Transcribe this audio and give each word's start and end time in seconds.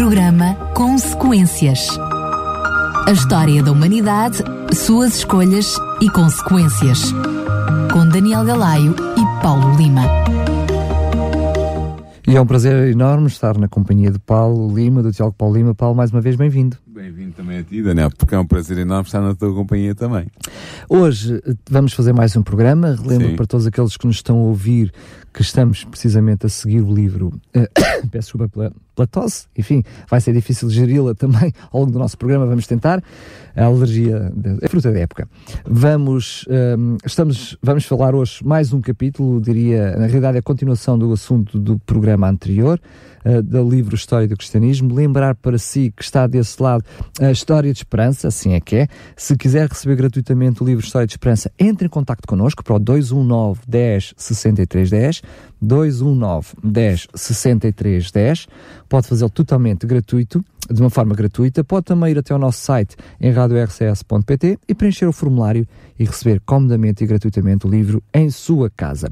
Programa 0.00 0.54
Consequências. 0.74 1.86
A 3.06 3.12
história 3.12 3.62
da 3.62 3.70
humanidade, 3.70 4.38
suas 4.72 5.16
escolhas 5.16 5.76
e 6.00 6.08
consequências. 6.08 7.12
Com 7.92 8.08
Daniel 8.08 8.42
Galaio 8.42 8.96
e 8.96 9.42
Paulo 9.42 9.76
Lima. 9.76 10.00
E 12.26 12.34
é 12.34 12.40
um 12.40 12.46
prazer 12.46 12.90
enorme 12.90 13.26
estar 13.26 13.58
na 13.58 13.68
companhia 13.68 14.10
de 14.10 14.18
Paulo 14.18 14.74
Lima, 14.74 15.02
do 15.02 15.12
Tiago 15.12 15.34
Paulo 15.34 15.54
Lima. 15.54 15.74
Paulo, 15.74 15.94
mais 15.94 16.10
uma 16.10 16.22
vez, 16.22 16.34
bem-vindo. 16.34 16.78
Bem-vindo 17.00 17.32
também 17.32 17.58
a 17.58 17.62
ti, 17.62 17.82
Daniel, 17.82 18.10
porque 18.10 18.34
é 18.34 18.38
um 18.38 18.44
prazer 18.44 18.76
enorme 18.76 19.06
estar 19.06 19.22
na 19.22 19.34
tua 19.34 19.54
companhia 19.54 19.94
também. 19.94 20.26
Hoje 20.86 21.40
eh, 21.46 21.54
vamos 21.70 21.94
fazer 21.94 22.12
mais 22.12 22.36
um 22.36 22.42
programa. 22.42 22.94
Relembro 22.94 23.28
Sim. 23.28 23.36
para 23.36 23.46
todos 23.46 23.66
aqueles 23.66 23.96
que 23.96 24.06
nos 24.06 24.16
estão 24.16 24.36
a 24.36 24.42
ouvir 24.42 24.92
que 25.32 25.40
estamos 25.40 25.82
precisamente 25.82 26.44
a 26.44 26.50
seguir 26.50 26.82
o 26.82 26.92
livro. 26.92 27.32
eh, 27.54 27.70
peço 28.12 28.36
desculpa 28.36 28.48
pela, 28.50 28.72
pela 28.94 29.06
tosse, 29.06 29.46
enfim, 29.56 29.82
vai 30.10 30.20
ser 30.20 30.34
difícil 30.34 30.68
geri-la 30.68 31.14
também 31.14 31.54
ao 31.72 31.80
longo 31.80 31.90
do 31.90 31.98
nosso 31.98 32.18
programa. 32.18 32.44
Vamos 32.44 32.66
tentar. 32.66 33.02
A 33.56 33.64
alergia 33.64 34.30
é 34.60 34.68
fruta 34.68 34.92
da 34.92 34.98
época. 34.98 35.26
Vamos, 35.64 36.44
ehm, 36.50 36.98
estamos, 37.06 37.56
vamos 37.62 37.86
falar 37.86 38.14
hoje 38.14 38.44
mais 38.44 38.74
um 38.74 38.80
capítulo, 38.82 39.40
diria, 39.40 39.96
na 39.96 40.04
realidade, 40.04 40.36
a 40.36 40.42
continuação 40.42 40.98
do 40.98 41.10
assunto 41.14 41.58
do 41.58 41.78
programa 41.78 42.28
anterior. 42.28 42.78
Eh, 43.24 43.42
do 43.42 43.68
livro 43.68 43.94
História 43.94 44.26
do 44.26 44.36
Cristianismo, 44.36 44.94
lembrar 44.94 45.34
para 45.34 45.58
si 45.58 45.92
que 45.94 46.02
está 46.02 46.26
desse 46.26 46.62
lado 46.62 46.84
a 47.20 47.30
História 47.30 47.72
de 47.72 47.78
Esperança, 47.78 48.28
assim 48.28 48.54
é 48.54 48.60
que 48.60 48.76
é. 48.76 48.88
Se 49.16 49.36
quiser 49.36 49.68
receber 49.68 49.96
gratuitamente 49.96 50.62
o 50.62 50.66
livro 50.66 50.84
História 50.84 51.06
de 51.06 51.12
Esperança, 51.12 51.50
entre 51.58 51.86
em 51.86 51.90
contato 51.90 52.26
connosco 52.26 52.64
para 52.64 52.76
o 52.76 52.78
219 52.78 53.60
10 53.66 54.14
63 54.16 54.90
10, 54.90 55.22
219 55.60 56.48
10 56.62 57.08
63 57.14 58.10
10. 58.10 58.46
Pode 58.88 59.06
fazê-lo 59.06 59.30
totalmente 59.30 59.86
gratuito, 59.86 60.44
de 60.70 60.80
uma 60.80 60.90
forma 60.90 61.14
gratuita. 61.14 61.64
Pode 61.64 61.86
também 61.86 62.12
ir 62.12 62.18
até 62.18 62.32
ao 62.32 62.38
nosso 62.38 62.58
site 62.58 62.96
em 63.20 63.30
radiorcs.pt 63.30 64.58
e 64.68 64.74
preencher 64.74 65.06
o 65.06 65.12
formulário 65.12 65.66
e 65.98 66.04
receber 66.04 66.40
comodamente 66.46 67.04
e 67.04 67.06
gratuitamente 67.06 67.66
o 67.66 67.70
livro 67.70 68.02
em 68.14 68.30
sua 68.30 68.70
casa. 68.70 69.10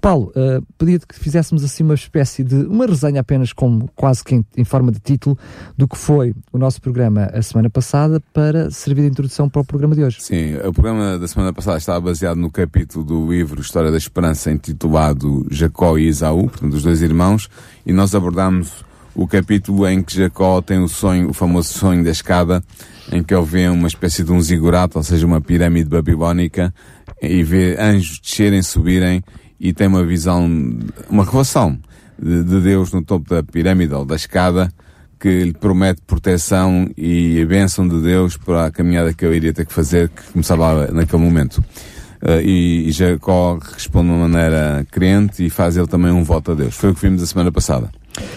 Paulo, 0.00 0.32
eh, 0.34 0.60
pedia-te 0.78 1.06
que 1.06 1.14
fizéssemos 1.14 1.62
assim 1.62 1.82
uma 1.82 1.94
espécie 1.94 2.42
de 2.42 2.54
uma 2.54 2.86
resenha 2.86 3.20
apenas 3.20 3.52
como 3.52 3.90
quase 3.94 4.24
que 4.24 4.36
em, 4.36 4.46
em 4.56 4.64
forma 4.64 4.90
de 4.90 4.98
título 4.98 5.36
do 5.76 5.86
que 5.86 5.96
foi 5.96 6.34
o 6.50 6.56
nosso 6.56 6.80
programa 6.80 7.30
a 7.34 7.42
semana 7.42 7.68
passada 7.68 8.18
para 8.32 8.70
servir 8.70 9.02
de 9.02 9.08
introdução 9.08 9.48
para 9.48 9.60
o 9.60 9.64
programa 9.64 9.94
de 9.94 10.02
hoje. 10.02 10.22
Sim, 10.22 10.56
o 10.56 10.72
programa 10.72 11.18
da 11.18 11.28
semana 11.28 11.52
passada 11.52 11.76
estava 11.76 12.00
baseado 12.00 12.38
no 12.38 12.50
capítulo 12.50 13.04
do 13.04 13.30
livro 13.30 13.60
História 13.60 13.90
da 13.90 13.98
Esperança, 13.98 14.50
intitulado 14.50 15.46
Jacó 15.50 15.98
e 15.98 16.08
Isaú, 16.08 16.48
portanto, 16.48 16.72
os 16.72 16.82
dois 16.82 17.02
irmãos, 17.02 17.50
e 17.84 17.92
nós 17.92 18.14
abordámos 18.14 18.84
o 19.14 19.26
capítulo 19.26 19.86
em 19.86 20.02
que 20.02 20.16
Jacó 20.16 20.60
tem 20.60 20.78
o 20.78 20.88
sonho, 20.88 21.30
o 21.30 21.32
famoso 21.32 21.72
sonho 21.72 22.02
da 22.02 22.10
escada, 22.10 22.62
em 23.10 23.22
que 23.22 23.34
ele 23.34 23.44
vê 23.44 23.68
uma 23.68 23.88
espécie 23.88 24.22
de 24.22 24.32
um 24.32 24.40
zigurato, 24.40 24.98
ou 24.98 25.04
seja, 25.04 25.26
uma 25.26 25.40
pirâmide 25.40 25.88
babilónica, 25.88 26.72
e 27.20 27.42
vê 27.42 27.76
anjos 27.78 28.18
descerem, 28.18 28.62
subirem, 28.62 29.22
e 29.60 29.72
tem 29.72 29.86
uma 29.86 30.04
visão, 30.04 30.48
uma 31.08 31.24
revelação 31.24 31.78
de, 32.20 32.42
de 32.42 32.60
Deus 32.60 32.92
no 32.92 33.02
topo 33.02 33.28
da 33.28 33.42
pirâmide 33.42 33.94
ou 33.94 34.04
da 34.04 34.16
escada, 34.16 34.72
que 35.20 35.44
lhe 35.44 35.52
promete 35.52 36.02
proteção 36.04 36.90
e 36.96 37.40
a 37.40 37.46
bênção 37.46 37.86
de 37.86 38.00
Deus 38.00 38.36
para 38.36 38.66
a 38.66 38.70
caminhada 38.72 39.14
que 39.14 39.24
ele 39.24 39.36
iria 39.36 39.52
ter 39.52 39.64
que 39.64 39.72
fazer, 39.72 40.08
que 40.08 40.22
começava 40.32 40.88
naquele 40.88 41.22
momento. 41.22 41.62
Uh, 42.20 42.40
e, 42.40 42.88
e 42.88 42.92
Jacó 42.92 43.58
responde 43.58 44.08
de 44.08 44.14
uma 44.14 44.28
maneira 44.28 44.86
crente 44.90 45.44
e 45.44 45.50
faz 45.50 45.76
ele 45.76 45.86
também 45.86 46.10
um 46.10 46.24
voto 46.24 46.52
a 46.52 46.54
Deus. 46.54 46.74
Foi 46.74 46.90
o 46.90 46.94
que 46.94 47.02
vimos 47.02 47.22
a 47.22 47.26
semana 47.26 47.52
passada. 47.52 47.90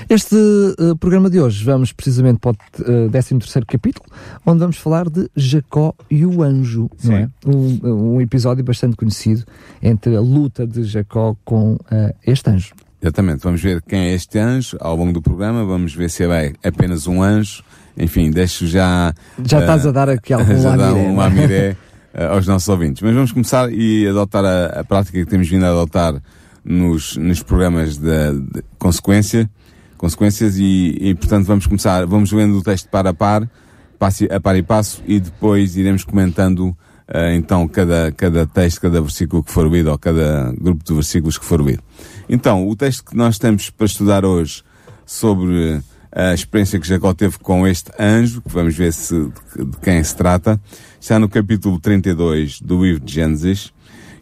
Este 0.10 0.36
eh, 0.36 0.96
programa 1.00 1.30
de 1.30 1.40
hoje 1.40 1.64
vamos 1.64 1.92
precisamente 1.92 2.40
para 2.40 2.52
o 2.52 3.08
uh, 3.08 3.10
13 3.10 3.40
capítulo, 3.68 4.06
onde 4.46 4.60
vamos 4.60 4.78
falar 4.78 5.10
de 5.10 5.30
Jacó 5.36 5.94
e 6.10 6.26
o 6.26 6.44
anjo, 6.44 6.90
não 7.04 7.16
é? 7.16 7.30
Um, 7.46 8.16
um 8.16 8.22
episódio 8.22 8.64
bastante 8.64 8.96
conhecido 8.96 9.44
entre 9.82 10.16
a 10.16 10.22
luta 10.22 10.66
de 10.66 10.84
Jacó 10.84 11.36
com 11.44 11.78
eh, 11.92 12.16
este 12.26 12.50
anjo. 12.50 12.74
Exatamente. 13.02 13.44
Vamos 13.44 13.62
ver 13.62 13.82
quem 13.82 14.00
é 14.00 14.14
este 14.14 14.40
anjo 14.40 14.78
ao 14.80 14.96
longo 14.96 15.14
do 15.14 15.22
programa. 15.22 15.64
Vamos 15.64 15.94
ver 15.94 16.10
se 16.10 16.24
ele 16.24 16.34
é 16.34 16.54
apenas 16.68 17.06
um 17.06 17.22
anjo. 17.22 17.64
Enfim, 17.98 18.32
deixo 18.32 18.66
já... 18.66 19.14
Já 19.44 19.60
estás 19.60 19.86
a 19.86 19.92
dar 19.92 20.10
aqui 20.10 20.34
algum 20.34 20.58
já 20.60 20.76
lamiré, 20.76 21.08
um 21.08 21.14
é? 21.14 21.16
lamiré 21.16 21.78
uh, 22.14 22.34
aos 22.34 22.48
nossos 22.48 22.68
ouvintes. 22.68 23.02
Mas 23.02 23.14
vamos 23.14 23.32
começar 23.32 23.72
e 23.72 24.08
adotar 24.08 24.44
a, 24.44 24.80
a 24.80 24.84
prática 24.84 25.20
que 25.20 25.26
temos 25.26 25.48
vindo 25.48 25.66
a 25.66 25.70
adotar 25.70 26.22
nos, 26.64 27.16
nos 27.16 27.44
programas 27.44 27.98
de, 27.98 28.34
de 28.54 28.64
consequência, 28.80 29.50
consequências 29.98 30.58
e, 30.58 30.98
e, 31.00 31.16
portanto, 31.16 31.46
vamos 31.46 31.66
começar, 31.66 32.06
vamos 32.06 32.32
lendo 32.32 32.58
o 32.58 32.64
texto 32.64 32.90
par 32.90 33.08
a 33.08 33.14
par, 33.14 33.50
passo 33.98 34.26
a 34.30 34.40
par 34.40 34.56
e 34.56 34.64
passo, 34.64 35.02
e 35.08 35.20
depois 35.20 35.76
iremos 35.76 36.04
comentando, 36.04 36.68
uh, 37.10 37.32
então, 37.34 37.68
cada, 37.68 38.12
cada 38.12 38.46
texto, 38.46 38.82
cada 38.82 39.02
versículo 39.02 39.44
que 39.44 39.52
for 39.52 39.72
lido, 39.72 39.92
ou 39.92 39.98
cada 39.98 40.54
grupo 40.60 40.84
de 40.84 40.94
versículos 40.94 41.38
que 41.38 41.46
for 41.46 41.62
lido. 41.62 41.84
Então, 42.28 42.68
o 42.68 42.76
texto 42.76 43.06
que 43.06 43.16
nós 43.16 43.38
temos 43.38 43.70
para 43.70 43.86
estudar 43.86 44.26
hoje 44.26 44.64
sobre 45.06 45.82
a 46.12 46.34
experiência 46.34 46.80
que 46.80 46.88
Jacó 46.88 47.14
teve 47.14 47.38
com 47.40 47.68
este 47.68 47.92
anjo, 48.00 48.42
que 48.42 48.50
vamos 48.50 48.76
ver 48.76 48.94
se, 48.94 49.14
de 49.16 49.78
quem 49.82 50.02
se 50.02 50.16
trata, 50.16 50.60
está 51.00 51.20
no 51.20 51.28
capítulo 51.28 51.80
32 51.80 52.62
do 52.62 52.84
livro 52.84 53.04
de 53.04 53.14
Gênesis, 53.14 53.74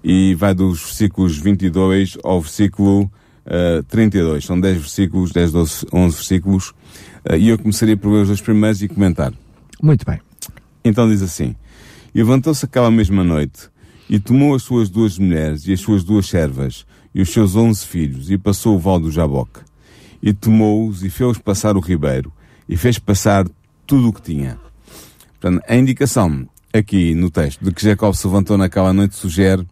e 0.03 0.35
vai 0.35 0.53
dos 0.53 0.81
versículos 0.81 1.37
22 1.37 2.17
ao 2.23 2.41
versículo 2.41 3.11
uh, 3.45 3.83
32. 3.83 4.45
São 4.45 4.59
10 4.59 4.77
versículos, 4.77 5.31
10, 5.31 5.51
12, 5.51 5.87
11 5.93 6.15
versículos. 6.15 6.69
Uh, 7.29 7.35
e 7.37 7.49
eu 7.49 7.57
começaria 7.57 7.97
por 7.97 8.11
ler 8.11 8.21
os 8.21 8.27
dois 8.27 8.41
primeiros 8.41 8.81
e 8.81 8.87
comentar. 8.87 9.33
Muito 9.81 10.05
bem. 10.05 10.19
Então 10.83 11.09
diz 11.09 11.21
assim: 11.21 11.55
E 12.13 12.19
levantou-se 12.19 12.65
aquela 12.65 12.91
mesma 12.91 13.23
noite, 13.23 13.69
e 14.09 14.19
tomou 14.19 14.55
as 14.55 14.63
suas 14.63 14.89
duas 14.89 15.17
mulheres, 15.17 15.67
e 15.67 15.73
as 15.73 15.79
suas 15.79 16.03
duas 16.03 16.27
servas, 16.27 16.85
e 17.13 17.21
os 17.21 17.29
seus 17.29 17.55
onze 17.55 17.85
filhos, 17.85 18.29
e 18.29 18.37
passou 18.37 18.75
o 18.75 18.79
val 18.79 18.99
do 18.99 19.11
Jaboque. 19.11 19.61
E 20.21 20.33
tomou-os, 20.33 21.03
e 21.03 21.09
fez-os 21.09 21.37
passar 21.37 21.75
o 21.75 21.79
ribeiro, 21.79 22.31
e 22.67 22.77
fez 22.77 22.97
passar 22.97 23.45
tudo 23.85 24.09
o 24.09 24.13
que 24.13 24.21
tinha. 24.21 24.57
Portanto, 25.39 25.63
a 25.67 25.75
indicação 25.75 26.47
aqui 26.73 27.13
no 27.13 27.29
texto 27.29 27.63
de 27.63 27.71
que 27.71 27.83
Jacob 27.83 28.13
se 28.13 28.25
levantou 28.25 28.57
naquela 28.57 28.93
noite 28.93 29.15
sugere 29.15 29.67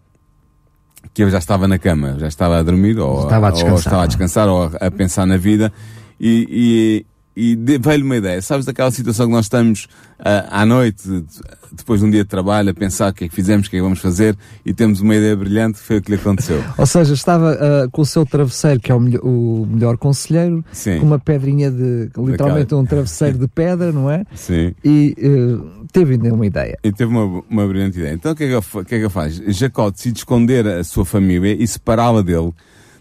que 1.14 1.22
ele 1.22 1.32
já 1.32 1.40
estava 1.40 1.68
na 1.68 1.78
cama, 1.78 2.16
já 2.20 2.28
estava 2.28 2.60
a 2.60 2.64
dormir, 2.64 2.98
ou 3.00 3.24
Estava 3.24 3.48
a 3.48 3.50
ou 3.50 3.56
descansar, 3.56 3.78
estava 3.80 4.04
a 4.04 4.08
descansar, 4.08 4.48
ou 4.48 4.64
a, 4.64 4.88
a 4.88 4.92
pensar 4.92 5.26
na 5.26 5.38
vida, 5.38 5.72
e, 6.20 7.06
e, 7.36 7.56
veio-lhe 7.56 8.04
uma 8.04 8.18
ideia. 8.18 8.42
Sabes 8.42 8.66
daquela 8.66 8.92
situação 8.92 9.28
que 9.28 9.32
nós 9.32 9.46
estamos 9.46 9.88
ah, 10.20 10.62
à 10.62 10.66
noite, 10.66 11.08
de- 11.08 11.24
depois 11.72 12.02
de 12.02 12.06
um 12.06 12.10
dia 12.10 12.24
de 12.24 12.30
trabalho, 12.30 12.70
a 12.70 12.74
pensar 12.74 13.12
o 13.12 13.14
que 13.14 13.24
é 13.26 13.30
que 13.30 13.34
fizemos, 13.36 13.68
o 13.68 13.70
que 13.70 13.78
é 13.78 13.80
que 13.80 13.84
vamos 13.84 14.00
fazer, 14.00 14.36
e 14.66 14.74
temos 14.74 15.00
uma 15.00 15.16
ideia 15.16 15.36
brilhante, 15.36 15.80
foi 15.80 15.98
o 15.98 16.02
que 16.02 16.12
lhe 16.12 16.18
aconteceu. 16.18 16.62
Ou 16.78 16.86
seja, 16.86 17.14
estava 17.14 17.52
ah, 17.54 17.88
com 17.92 18.02
o 18.02 18.06
seu 18.06 18.26
travesseiro, 18.26 18.80
que 18.80 18.92
é 18.92 18.96
o 18.96 19.00
melhor, 19.00 19.22
o 19.24 19.66
melhor 19.66 19.98
conselheiro, 19.98 20.64
Sim. 20.74 21.00
com 21.00 21.06
uma 21.06 21.20
pedrinha 21.20 21.72
de. 21.72 22.10
literalmente 22.18 22.76
um 22.76 22.86
travesseiro 22.86 23.38
de 23.38 23.48
pedra, 23.48 23.92
não 23.92 24.10
é? 24.10 24.26
Sim. 24.36 24.74
E 24.84 25.16
eh, 25.18 25.86
teve 25.92 26.14
ainda 26.14 26.34
uma 26.34 26.46
ideia. 26.46 26.78
E 26.84 26.92
teve 26.92 27.12
uma, 27.12 27.44
uma 27.50 27.68
brilhante 27.68 27.98
ideia. 27.98 28.14
Então 28.14 28.34
o 28.34 28.36
que 28.36 28.44
é 28.44 28.48
que 28.48 28.54
ele, 28.54 28.86
que 28.86 28.96
é 28.96 28.98
que 28.98 29.04
ele 29.04 29.10
faz? 29.10 29.36
Jacó 29.48 29.90
decide 29.90 30.20
esconder 30.20 30.68
a 30.68 30.84
sua 30.84 31.06
família 31.06 31.54
e 31.54 31.66
separá-la 31.66 32.22
dele, 32.22 32.54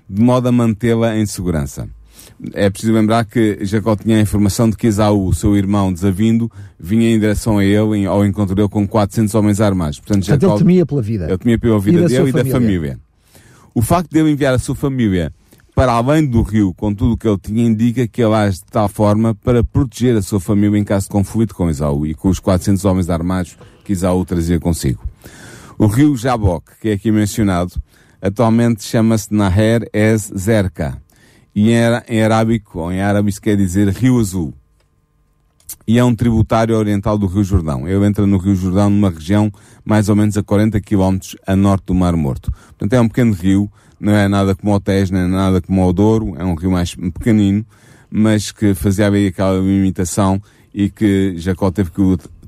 de 0.08 0.22
modo 0.22 0.48
a 0.48 0.52
mantê-la 0.52 1.16
em 1.16 1.26
segurança. 1.26 1.88
É 2.54 2.70
preciso 2.70 2.92
lembrar 2.92 3.24
que 3.26 3.58
Jacó 3.66 3.94
tinha 3.94 4.16
a 4.16 4.20
informação 4.20 4.70
de 4.70 4.76
que 4.76 4.86
Esaú, 4.86 5.32
seu 5.34 5.56
irmão 5.56 5.92
desavindo, 5.92 6.50
vinha 6.78 7.10
em 7.14 7.20
direção 7.20 7.58
a 7.58 7.64
ele, 7.64 8.06
ao 8.06 8.24
encontro 8.24 8.54
dele, 8.54 8.68
com 8.68 8.86
400 8.88 9.34
homens 9.34 9.60
armados. 9.60 9.98
Portanto, 9.98 10.24
Portanto, 10.24 10.40
Jacó, 10.40 10.54
ele 10.54 10.64
temia 10.64 10.86
pela 10.86 11.02
vida. 11.02 11.24
ele 11.28 11.38
temia 11.38 11.58
pela 11.58 11.76
E 11.76 11.80
vida 11.80 12.00
da 12.02 12.06
dele 12.08 12.28
e 12.28 12.32
da 12.32 12.38
família. 12.44 12.52
família. 12.52 12.98
O 13.74 13.82
facto 13.82 14.10
de 14.10 14.18
ele 14.18 14.30
enviar 14.30 14.54
a 14.54 14.58
sua 14.58 14.74
família 14.74 15.32
para 15.74 15.92
além 15.92 16.26
do 16.26 16.42
rio 16.42 16.74
com 16.74 16.92
tudo 16.94 17.12
o 17.12 17.16
que 17.16 17.28
ele 17.28 17.38
tinha 17.38 17.64
indica 17.64 18.06
que 18.08 18.22
ele 18.22 18.34
age 18.34 18.58
de 18.58 18.64
tal 18.70 18.88
forma 18.88 19.34
para 19.34 19.62
proteger 19.62 20.16
a 20.16 20.22
sua 20.22 20.40
família 20.40 20.78
em 20.78 20.84
caso 20.84 21.06
de 21.06 21.10
conflito 21.10 21.54
com 21.54 21.68
Esaú 21.70 22.06
e 22.06 22.14
com 22.14 22.28
os 22.28 22.38
400 22.40 22.84
homens 22.86 23.08
armados 23.10 23.56
que 23.84 23.92
Esaú 23.92 24.24
trazia 24.24 24.58
consigo. 24.58 25.04
O 25.78 25.86
rio 25.86 26.16
Jaboque, 26.16 26.72
que 26.80 26.88
é 26.88 26.92
aqui 26.94 27.12
mencionado, 27.12 27.72
atualmente 28.20 28.82
chama-se 28.82 29.32
Naher 29.32 29.88
Ez 29.92 30.30
Zerka 30.36 31.00
e 31.54 31.70
em, 31.70 32.22
arábico, 32.22 32.80
ou 32.80 32.92
em 32.92 33.00
árabe, 33.00 33.30
isso 33.30 33.40
quer 33.40 33.56
dizer 33.56 33.88
Rio 33.88 34.18
Azul 34.18 34.54
e 35.86 35.98
é 35.98 36.04
um 36.04 36.14
tributário 36.14 36.76
oriental 36.76 37.18
do 37.18 37.26
Rio 37.26 37.42
Jordão. 37.42 37.88
Ele 37.88 38.06
entra 38.06 38.26
no 38.26 38.38
Rio 38.38 38.54
Jordão 38.54 38.90
numa 38.90 39.10
região 39.10 39.52
mais 39.84 40.08
ou 40.08 40.16
menos 40.16 40.36
a 40.36 40.42
40 40.42 40.80
km 40.80 41.18
a 41.46 41.56
norte 41.56 41.86
do 41.86 41.94
Mar 41.94 42.14
Morto. 42.16 42.52
Portanto, 42.52 42.92
é 42.92 43.00
um 43.00 43.08
pequeno 43.08 43.32
rio, 43.32 43.70
não 43.98 44.12
é 44.14 44.28
nada 44.28 44.54
como 44.54 44.74
o 44.74 44.80
Tejo, 44.80 45.12
nem 45.12 45.28
nada 45.28 45.60
como 45.60 45.84
o 45.86 45.92
Douro, 45.92 46.34
é 46.38 46.44
um 46.44 46.54
rio 46.54 46.70
mais 46.70 46.94
pequenino, 46.94 47.64
mas 48.10 48.52
que 48.52 48.74
fazia 48.74 49.06
ali 49.06 49.26
aquela 49.26 49.58
imitação 49.58 50.40
e 50.72 50.88
que 50.88 51.34
Jacó 51.36 51.70
teve 51.70 51.90
que, 51.90 52.00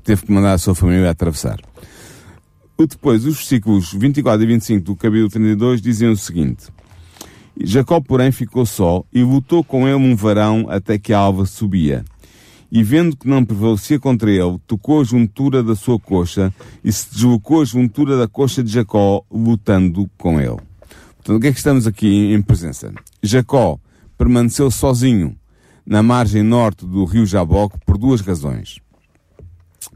teve 0.03 0.25
que 0.25 0.31
mandar 0.31 0.53
a 0.53 0.57
sua 0.57 0.75
família 0.75 1.09
atravessar. 1.09 1.59
Depois, 2.77 3.25
os 3.25 3.35
versículos 3.35 3.93
24 3.93 4.43
e 4.43 4.47
25 4.47 4.85
do 4.85 4.95
capítulo 4.95 5.29
32 5.29 5.81
diziam 5.81 6.11
o 6.11 6.17
seguinte. 6.17 6.65
Jacó, 7.61 8.01
porém, 8.01 8.31
ficou 8.31 8.65
só 8.65 9.03
e 9.13 9.23
lutou 9.23 9.63
com 9.63 9.87
ele 9.87 9.95
um 9.95 10.15
varão 10.15 10.65
até 10.69 10.97
que 10.97 11.13
a 11.13 11.19
alva 11.19 11.45
subia. 11.45 12.03
e 12.75 12.81
vendo 12.81 13.15
que 13.15 13.27
não 13.27 13.45
prevalecia 13.45 13.99
contra 13.99 14.31
ele, 14.31 14.57
tocou 14.65 14.99
a 14.99 15.03
juntura 15.03 15.61
da 15.61 15.75
sua 15.75 15.99
coxa 15.99 16.51
e 16.83 16.91
se 16.91 17.13
deslocou 17.13 17.61
a 17.61 17.65
juntura 17.65 18.17
da 18.17 18.27
coxa 18.27 18.63
de 18.63 18.71
Jacó, 18.71 19.23
lutando 19.31 20.09
com 20.17 20.41
ele. 20.41 20.57
Portanto, 21.17 21.37
o 21.37 21.39
que 21.39 21.47
é 21.47 21.51
que 21.51 21.59
estamos 21.59 21.85
aqui 21.85 22.33
em 22.33 22.41
presença? 22.41 22.91
Jacó 23.21 23.77
permaneceu 24.17 24.71
sozinho 24.71 25.37
na 25.85 26.01
margem 26.01 26.41
norte 26.41 26.83
do 26.83 27.05
rio 27.05 27.27
Jaboque 27.27 27.77
por 27.85 27.95
duas 27.95 28.21
razões. 28.21 28.79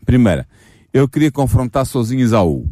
Primeira, 0.06 0.48
ele 0.94 1.07
queria 1.07 1.31
confrontar 1.31 1.83
sozinho 1.83 2.21
Esaú, 2.21 2.69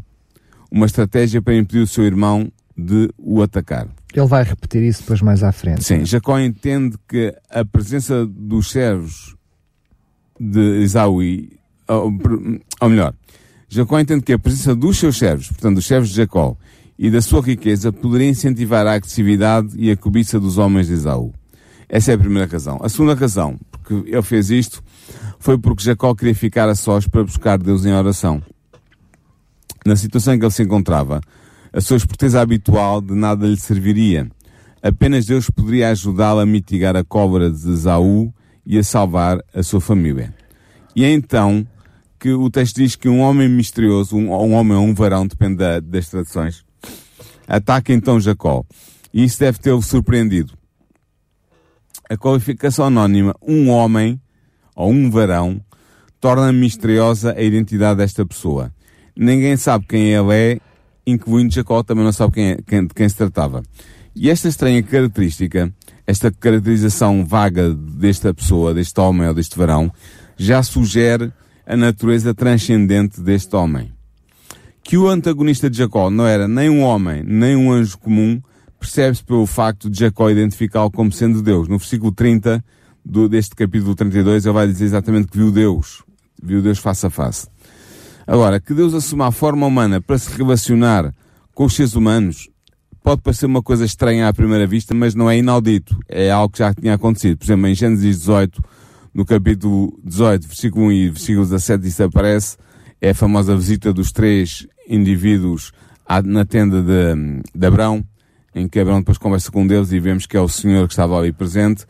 uma 0.69 0.85
estratégia 0.85 1.41
para 1.41 1.55
impedir 1.55 1.79
o 1.79 1.87
seu 1.87 2.03
irmão 2.03 2.51
de 2.77 3.09
o 3.17 3.41
atacar. 3.41 3.87
Ele 4.15 4.27
vai 4.27 4.43
repetir 4.43 4.81
isso 4.81 5.01
depois 5.01 5.21
mais 5.21 5.43
à 5.43 5.51
frente. 5.51 5.83
Sim, 5.83 6.05
Jacó 6.05 6.39
entende 6.39 6.95
que 7.05 7.35
a 7.49 7.65
presença 7.65 8.25
dos 8.25 8.71
servos 8.71 9.35
de 10.39 10.83
Esaú, 10.83 11.19
ou, 11.85 12.13
ou 12.79 12.89
melhor, 12.89 13.13
Jacó 13.67 13.99
entende 13.99 14.23
que 14.23 14.31
a 14.31 14.39
presença 14.39 14.73
dos 14.73 14.97
seus 14.97 15.17
servos, 15.17 15.49
portanto 15.49 15.75
dos 15.75 15.85
servos 15.85 16.09
de 16.09 16.15
Jacó, 16.15 16.55
e 16.97 17.11
da 17.11 17.21
sua 17.21 17.41
riqueza 17.41 17.91
poderia 17.91 18.29
incentivar 18.29 18.87
a 18.87 18.93
agressividade 18.93 19.73
e 19.75 19.91
a 19.91 19.97
cobiça 19.97 20.39
dos 20.39 20.57
homens 20.57 20.87
de 20.87 20.93
Esaú. 20.93 21.33
Essa 21.89 22.13
é 22.13 22.15
a 22.15 22.17
primeira 22.17 22.49
razão. 22.49 22.79
A 22.81 22.87
segunda 22.87 23.15
razão, 23.15 23.59
porque 23.69 24.09
ele 24.09 24.21
fez 24.21 24.49
isto, 24.49 24.81
foi 25.39 25.57
porque 25.57 25.83
Jacó 25.83 26.15
queria 26.15 26.33
ficar 26.33 26.69
a 26.69 26.75
sós 26.75 27.05
para 27.05 27.21
buscar 27.21 27.57
Deus 27.57 27.85
em 27.85 27.91
oração. 27.91 28.41
Na 29.85 29.97
situação 29.97 30.33
em 30.33 30.39
que 30.39 30.45
ele 30.45 30.53
se 30.53 30.63
encontrava, 30.63 31.19
a 31.75 31.81
sua 31.81 31.97
esperteza 31.97 32.39
habitual 32.39 33.01
de 33.01 33.13
nada 33.13 33.45
lhe 33.45 33.59
serviria. 33.59 34.31
Apenas 34.81 35.25
Deus 35.25 35.49
poderia 35.49 35.89
ajudá-lo 35.89 36.39
a 36.39 36.45
mitigar 36.45 36.95
a 36.95 37.03
cobra 37.03 37.51
de 37.51 37.69
Esaú 37.69 38.33
e 38.65 38.77
a 38.77 38.83
salvar 38.83 39.43
a 39.53 39.61
sua 39.61 39.81
família. 39.81 40.33
E 40.95 41.03
é 41.03 41.11
então 41.11 41.67
que 42.17 42.31
o 42.31 42.49
texto 42.49 42.77
diz 42.77 42.95
que 42.95 43.09
um 43.09 43.19
homem 43.19 43.49
misterioso, 43.49 44.15
um, 44.15 44.31
um 44.31 44.53
homem 44.53 44.77
ou 44.77 44.85
um 44.85 44.93
varão, 44.93 45.27
depende 45.27 45.57
da, 45.57 45.81
das 45.81 46.07
traduções, 46.07 46.63
ataca 47.45 47.91
então 47.91 48.21
Jacó. 48.21 48.63
E 49.13 49.25
isso 49.25 49.39
deve 49.41 49.59
tê-lo 49.59 49.81
surpreendido. 49.81 50.53
A 52.09 52.15
qualificação 52.15 52.85
anónima, 52.85 53.35
um 53.41 53.69
homem 53.69 54.21
ou 54.73 54.91
um 54.91 55.09
varão, 55.09 55.59
torna 56.21 56.53
misteriosa 56.53 57.33
a 57.37 57.41
identidade 57.41 57.97
desta 57.97 58.25
pessoa. 58.25 58.71
Ninguém 59.13 59.57
sabe 59.57 59.85
quem 59.87 60.13
ele 60.13 60.33
é, 60.33 60.59
incluindo 61.05 61.53
Jacó, 61.53 61.83
também 61.83 62.03
não 62.03 62.11
sabe 62.11 62.33
quem 62.33 62.51
é, 62.51 62.57
quem, 62.65 62.87
de 62.87 62.93
quem 62.93 63.07
se 63.07 63.15
tratava. 63.15 63.63
E 64.15 64.29
esta 64.29 64.47
estranha 64.47 64.81
característica, 64.81 65.71
esta 66.07 66.31
caracterização 66.31 67.25
vaga 67.25 67.73
desta 67.73 68.33
pessoa, 68.33 68.73
deste 68.73 68.99
homem 68.99 69.27
ou 69.27 69.33
deste 69.33 69.57
varão, 69.57 69.91
já 70.37 70.63
sugere 70.63 71.31
a 71.65 71.75
natureza 71.75 72.33
transcendente 72.33 73.21
deste 73.21 73.55
homem. 73.55 73.91
Que 74.83 74.97
o 74.97 75.07
antagonista 75.07 75.69
de 75.69 75.77
Jacó 75.77 76.09
não 76.09 76.27
era 76.27 76.47
nem 76.47 76.69
um 76.69 76.81
homem, 76.81 77.23
nem 77.23 77.55
um 77.55 77.71
anjo 77.71 77.97
comum, 77.97 78.41
percebe-se 78.79 79.23
pelo 79.23 79.45
facto 79.47 79.89
de 79.89 79.99
Jacó 79.99 80.29
identificá-lo 80.29 80.91
como 80.91 81.11
sendo 81.11 81.41
Deus. 81.41 81.67
No 81.67 81.77
versículo 81.77 82.11
30 82.11 82.63
do, 83.03 83.27
deste 83.27 83.55
capítulo 83.55 83.95
32, 83.95 84.45
ele 84.45 84.53
vai 84.53 84.67
dizer 84.67 84.85
exatamente 84.85 85.27
que 85.27 85.37
viu 85.37 85.51
Deus. 85.51 86.03
Viu 86.41 86.61
Deus 86.61 86.77
face 86.77 87.05
a 87.05 87.09
face. 87.09 87.47
Agora, 88.27 88.59
que 88.59 88.73
Deus 88.73 88.93
assuma 88.93 89.27
a 89.27 89.31
forma 89.31 89.65
humana 89.67 90.01
para 90.01 90.17
se 90.17 90.35
relacionar 90.35 91.13
com 91.53 91.65
os 91.65 91.75
seres 91.75 91.95
humanos, 91.95 92.49
pode 93.03 93.21
parecer 93.21 93.45
uma 93.45 93.61
coisa 93.61 93.85
estranha 93.85 94.27
à 94.27 94.33
primeira 94.33 94.65
vista, 94.65 94.93
mas 94.95 95.13
não 95.13 95.29
é 95.29 95.37
inaudito. 95.37 95.97
É 96.09 96.31
algo 96.31 96.51
que 96.51 96.59
já 96.59 96.73
tinha 96.73 96.95
acontecido. 96.95 97.37
Por 97.37 97.45
exemplo, 97.45 97.67
em 97.67 97.75
Gênesis 97.75 98.19
18, 98.19 98.61
no 99.13 99.23
capítulo 99.23 99.97
18, 100.03 100.47
versículo 100.47 100.85
1 100.87 100.91
e 100.91 101.09
versículo 101.09 101.45
17, 101.45 101.87
isso 101.87 102.03
aparece, 102.03 102.57
é 102.99 103.11
a 103.11 103.15
famosa 103.15 103.55
visita 103.55 103.93
dos 103.93 104.11
três 104.11 104.67
indivíduos 104.89 105.71
na 106.25 106.45
tenda 106.45 106.81
de, 106.81 107.41
de 107.53 107.67
Abrão, 107.67 108.03
em 108.53 108.67
que 108.67 108.79
Abraão 108.79 108.99
depois 108.99 109.17
conversa 109.17 109.51
com 109.51 109.65
Deus 109.67 109.91
e 109.91 109.99
vemos 109.99 110.25
que 110.25 110.35
é 110.35 110.41
o 110.41 110.47
Senhor 110.47 110.87
que 110.87 110.93
estava 110.93 111.17
ali 111.17 111.31
presente. 111.31 111.85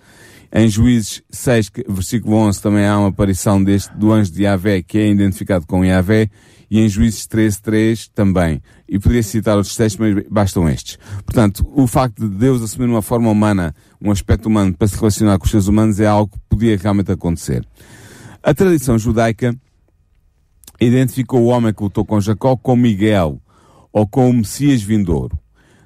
Em 0.53 0.67
Juízes 0.67 1.21
6, 1.29 1.71
versículo 1.87 2.35
11, 2.37 2.61
também 2.61 2.85
há 2.85 2.97
uma 2.97 3.09
aparição 3.09 3.63
deste, 3.63 3.95
do 3.97 4.11
anjo 4.11 4.31
de 4.31 4.43
Yahvé, 4.43 4.81
que 4.81 4.97
é 4.97 5.07
identificado 5.07 5.65
com 5.65 5.83
Yahvé, 5.83 6.29
e 6.69 6.79
em 6.79 6.89
Juízes 6.89 7.27
13, 7.27 7.61
3 7.61 8.07
também. 8.09 8.61
E 8.87 8.97
poderia 8.97 9.23
citar 9.23 9.57
outros 9.57 9.75
textos, 9.75 9.99
mas 9.99 10.25
bastam 10.29 10.67
estes. 10.69 10.97
Portanto, 11.25 11.65
o 11.73 11.87
facto 11.87 12.27
de 12.27 12.35
Deus 12.35 12.61
assumir 12.61 12.87
uma 12.87 13.01
forma 13.01 13.29
humana, 13.29 13.73
um 14.01 14.11
aspecto 14.11 14.47
humano, 14.47 14.73
para 14.73 14.87
se 14.87 14.95
relacionar 14.95 15.37
com 15.37 15.45
os 15.45 15.51
seres 15.51 15.67
humanos 15.67 15.99
é 15.99 16.07
algo 16.07 16.31
que 16.31 16.39
podia 16.49 16.77
realmente 16.77 17.11
acontecer. 17.11 17.65
A 18.41 18.53
tradição 18.53 18.97
judaica 18.97 19.55
identificou 20.79 21.41
o 21.41 21.47
homem 21.47 21.73
que 21.73 21.83
lutou 21.83 22.05
com 22.05 22.19
Jacó 22.19 22.55
com 22.55 22.75
Miguel, 22.75 23.41
ou 23.95 24.05
com 24.05 24.29
o 24.29 24.33
Messias 24.33 24.81
vindouro. 24.81 25.39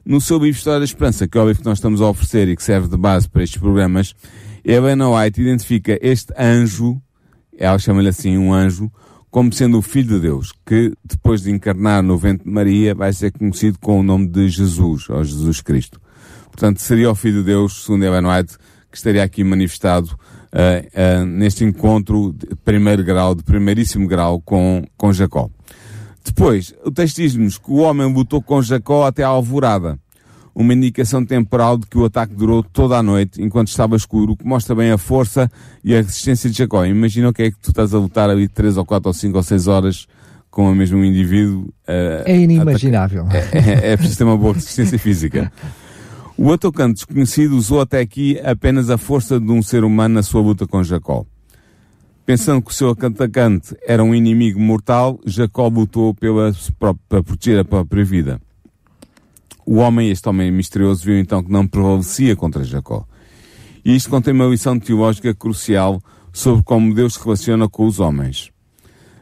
No 0.04 0.20
seu 0.20 0.40
livro 0.40 0.58
História 0.58 0.80
da 0.80 0.86
Esperança, 0.86 1.28
que 1.28 1.38
é 1.38 1.42
o 1.42 1.46
livro 1.46 1.62
que 1.62 1.70
nós 1.70 1.78
estamos 1.78 2.02
a 2.02 2.10
oferecer 2.10 2.50
e 2.50 2.56
que 2.56 2.64
serve 2.64 2.88
de 2.88 2.98
base 2.98 3.30
para 3.30 3.44
estes 3.44 3.62
programas, 3.62 4.16
Ellen 4.64 5.02
White 5.02 5.42
identifica 5.42 5.98
este 6.02 6.34
anjo, 6.38 7.02
ela 7.58 7.78
chama-lhe 7.78 8.10
assim 8.10 8.38
um 8.38 8.54
anjo, 8.54 8.92
como 9.30 9.54
sendo 9.54 9.78
o 9.78 9.82
Filho 9.82 10.16
de 10.16 10.22
Deus, 10.22 10.54
que 10.66 10.94
depois 11.04 11.44
de 11.44 11.52
encarnar 11.52 12.02
no 12.02 12.18
ventre 12.18 12.46
de 12.46 12.52
Maria 12.52 12.96
vai 12.96 13.14
ser 13.14 13.32
conhecido 13.32 13.78
com 13.80 14.00
o 14.00 14.04
nome 14.04 14.28
de 14.28 14.50
Jesus, 14.50 15.10
ou 15.10 15.24
Jesus 15.24 15.62
Cristo. 15.62 16.02
Portanto, 16.46 16.80
seria 16.80 17.12
o 17.12 17.16
Filho 17.16 17.40
de 17.40 17.46
Deus, 17.46 17.84
segundo 17.84 18.04
Ellen 18.04 18.26
White, 18.26 18.58
que 18.92 18.98
estaria 18.98 19.24
aqui 19.24 19.44
manifestado 19.44 20.10
uh, 20.54 21.22
uh, 21.22 21.26
neste 21.26 21.64
encontro 21.64 22.34
de 22.34 22.56
primeiro 22.66 23.04
grau, 23.04 23.36
de 23.36 23.44
primeiríssimo 23.44 24.08
grau 24.08 24.42
com, 24.42 24.84
com 24.98 25.14
Jacó. 25.14 25.50
Depois, 26.26 26.74
o 26.84 26.92
texto 26.92 27.18
diz-nos 27.18 27.58
que 27.58 27.72
o 27.72 27.78
homem 27.78 28.12
lutou 28.12 28.42
com 28.42 28.62
Jacó 28.62 29.06
até 29.06 29.24
à 29.24 29.28
alvorada. 29.28 29.98
Uma 30.60 30.74
indicação 30.74 31.24
temporal 31.24 31.78
de 31.78 31.88
que 31.88 31.98
o 31.98 32.04
ataque 32.04 32.36
durou 32.36 32.62
toda 32.62 32.98
a 32.98 33.02
noite, 33.02 33.42
enquanto 33.42 33.70
estava 33.70 33.96
escuro, 33.96 34.36
que 34.36 34.46
mostra 34.46 34.76
bem 34.76 34.92
a 34.92 34.98
força 34.98 35.50
e 35.82 35.96
a 35.96 36.02
resistência 36.02 36.50
de 36.50 36.58
Jacó. 36.58 36.84
Imagina 36.86 37.30
o 37.30 37.34
que 37.34 37.44
é 37.44 37.50
que 37.50 37.58
tu 37.58 37.70
estás 37.70 37.94
a 37.94 37.98
lutar 37.98 38.30
ali 38.30 38.46
3 38.46 38.76
ou 38.76 38.86
4 38.86 39.08
ou 39.08 39.14
5 39.14 39.38
ou 39.38 39.42
6 39.42 39.68
horas 39.68 40.06
com 40.52 40.70
o 40.70 40.76
mesmo 40.76 41.02
indivíduo. 41.02 41.62
Uh, 41.88 42.26
é 42.26 42.36
inimaginável. 42.36 43.26
É, 43.32 43.88
é, 43.88 43.92
é 43.94 43.96
preciso 43.96 44.18
ter 44.18 44.24
uma 44.26 44.38
boa 44.38 44.54
resistência 44.54 45.00
física. 45.00 45.50
O 46.38 46.52
atacante 46.52 46.96
desconhecido 46.96 47.56
usou 47.56 47.80
até 47.80 48.02
aqui 48.02 48.38
apenas 48.44 48.90
a 48.90 48.98
força 48.98 49.40
de 49.40 49.52
um 49.54 49.62
ser 49.62 49.86
humano 49.86 50.16
na 50.16 50.24
sua 50.24 50.42
luta 50.42 50.68
com 50.68 50.84
Jacó. 50.84 51.26
Pensando 52.26 52.62
que 52.62 52.72
o 52.72 52.74
seu 52.74 52.90
atacante 52.90 53.74
era 53.88 54.04
um 54.04 54.14
inimigo 54.14 54.60
mortal, 54.60 55.22
Jacó 55.26 55.70
lutou 55.70 56.14
pela, 56.14 56.54
para 56.78 57.24
proteger 57.24 57.60
a 57.60 57.64
própria 57.64 58.04
vida. 58.04 58.42
O 59.72 59.76
homem, 59.76 60.10
este 60.10 60.28
homem 60.28 60.50
misterioso, 60.50 61.06
viu 61.06 61.20
então 61.20 61.44
que 61.44 61.52
não 61.52 61.68
prevalecia 61.68 62.36
contra 62.36 62.64
Jacó. 62.64 63.06
E 63.86 63.96
isto 63.96 64.10
contém 64.10 64.34
uma 64.34 64.48
lição 64.48 64.80
teológica 64.80 65.32
crucial 65.32 66.02
sobre 66.34 66.64
como 66.64 66.92
Deus 66.92 67.14
se 67.14 67.24
relaciona 67.24 67.70
com 67.70 67.86
os 67.86 68.00
homens. 68.00 68.50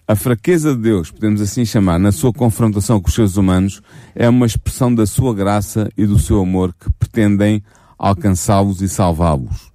A 0.07 0.15
fraqueza 0.15 0.73
de 0.73 0.83
Deus, 0.83 1.11
podemos 1.11 1.41
assim 1.41 1.65
chamar, 1.65 1.99
na 1.99 2.13
sua 2.13 2.31
confrontação 2.31 3.01
com 3.01 3.09
os 3.09 3.13
seres 3.13 3.35
humanos, 3.35 3.81
é 4.15 4.29
uma 4.29 4.45
expressão 4.45 4.95
da 4.95 5.05
sua 5.05 5.35
graça 5.35 5.89
e 5.97 6.05
do 6.05 6.17
seu 6.17 6.39
amor 6.39 6.73
que 6.79 6.89
pretendem 6.93 7.61
alcançá-los 7.99 8.81
e 8.81 8.87
salvá-los. 8.87 9.69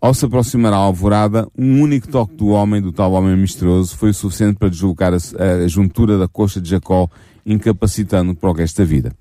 Ao 0.00 0.14
se 0.14 0.26
aproximar 0.26 0.72
à 0.72 0.76
alvorada, 0.76 1.48
um 1.58 1.80
único 1.80 2.06
toque 2.06 2.36
do 2.36 2.50
homem, 2.50 2.80
do 2.80 2.92
tal 2.92 3.10
homem 3.14 3.36
misterioso, 3.36 3.96
foi 3.96 4.10
o 4.10 4.14
suficiente 4.14 4.58
para 4.60 4.68
deslocar 4.68 5.12
a, 5.12 5.16
a 5.64 5.66
juntura 5.66 6.16
da 6.16 6.28
coxa 6.28 6.60
de 6.60 6.70
Jacó, 6.70 7.08
incapacitando 7.44 8.32
para 8.32 8.50
o 8.50 8.52
resto 8.52 8.78
da 8.78 8.84
vida. 8.84 9.12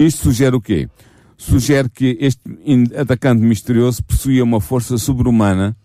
Isto 0.00 0.22
sugere 0.22 0.56
o 0.56 0.62
quê? 0.62 0.88
Sugere 1.36 1.90
que 1.90 2.16
este 2.18 2.40
atacante 2.96 3.42
misterioso 3.42 4.02
possuía 4.02 4.42
uma 4.42 4.58
força 4.58 4.96
sobre-humana 4.96 5.76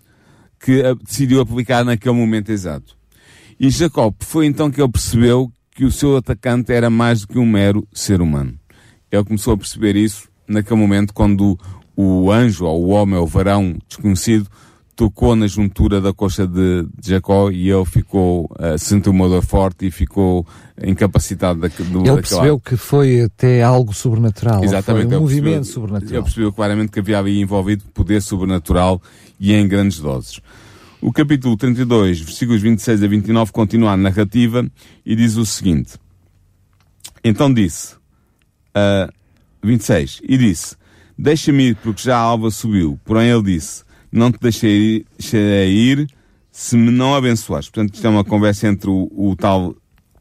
que 0.57 0.81
decidiu 1.03 1.41
aplicar 1.41 1.83
naquele 1.83 2.15
momento 2.15 2.49
exato. 2.49 2.97
E 3.59 3.69
Jacob 3.69 4.15
foi 4.21 4.45
então 4.45 4.71
que 4.71 4.81
ele 4.81 4.91
percebeu 4.91 5.51
que 5.71 5.83
o 5.83 5.91
seu 5.91 6.15
atacante 6.15 6.71
era 6.71 6.89
mais 6.89 7.21
do 7.21 7.27
que 7.27 7.37
um 7.37 7.45
mero 7.45 7.85
ser 7.91 8.21
humano. 8.21 8.57
Ele 9.11 9.25
começou 9.25 9.53
a 9.53 9.57
perceber 9.57 9.97
isso 9.97 10.29
naquele 10.47 10.79
momento 10.79 11.13
quando 11.13 11.59
o 11.93 12.31
anjo, 12.31 12.63
ou 12.63 12.85
o 12.85 12.89
homem, 12.91 13.17
ou 13.17 13.25
o 13.25 13.27
varão 13.27 13.77
desconhecido, 13.85 14.49
tocou 14.95 15.35
na 15.35 15.47
juntura 15.47 15.99
da 15.99 16.13
coxa 16.13 16.47
de, 16.47 16.87
Jacó 17.03 17.51
e 17.51 17.69
ele 17.69 17.85
ficou, 17.85 18.45
uh, 18.45 18.77
sentiu 18.77 19.11
uma 19.11 19.27
dor 19.27 19.43
forte 19.43 19.85
e 19.85 19.91
ficou 19.91 20.47
incapacitado 20.81 21.59
da, 21.59 21.67
do, 21.67 21.99
Ele 21.99 22.15
percebeu 22.15 22.59
que 22.59 22.77
foi 22.77 23.21
até 23.21 23.61
algo 23.61 23.93
sobrenatural. 23.93 24.63
Exatamente. 24.63 25.07
Foi 25.07 25.17
um 25.17 25.21
movimento 25.21 25.55
percebeu, 25.55 25.73
sobrenatural. 25.73 26.13
Ele 26.13 26.23
percebeu 26.23 26.53
claramente 26.53 26.91
que 26.91 26.99
havia 26.99 27.19
ali 27.19 27.41
envolvido 27.41 27.83
poder 27.93 28.21
sobrenatural 28.21 29.01
e 29.39 29.53
em 29.53 29.67
grandes 29.67 29.99
doses. 29.99 30.39
O 31.01 31.11
capítulo 31.11 31.57
32, 31.57 32.21
versículos 32.21 32.61
26 32.61 33.03
a 33.03 33.07
29, 33.07 33.51
continua 33.51 33.91
a 33.91 33.97
narrativa 33.97 34.65
e 35.05 35.15
diz 35.15 35.35
o 35.35 35.45
seguinte. 35.45 35.99
Então 37.23 37.53
disse, 37.53 37.95
uh, 38.75 39.11
26, 39.61 40.21
e 40.23 40.37
disse, 40.37 40.75
Deixa-me 41.17 41.69
ir, 41.69 41.75
porque 41.77 42.03
já 42.03 42.17
a 42.17 42.19
alva 42.19 42.51
subiu. 42.51 42.99
Porém 43.05 43.29
ele 43.29 43.43
disse, 43.43 43.83
não 44.15 44.31
te 44.31 44.39
deixarei 44.41 45.05
ir 45.69 46.07
se 46.51 46.77
me 46.77 46.89
não 46.89 47.13
abençoares. 47.13 47.69
Portanto, 47.69 47.95
isto 47.95 48.07
é 48.07 48.09
uma 48.09 48.23
conversa 48.23 48.67
entre 48.67 48.89
o, 48.89 49.11
o 49.13 49.35
tal 49.35 49.75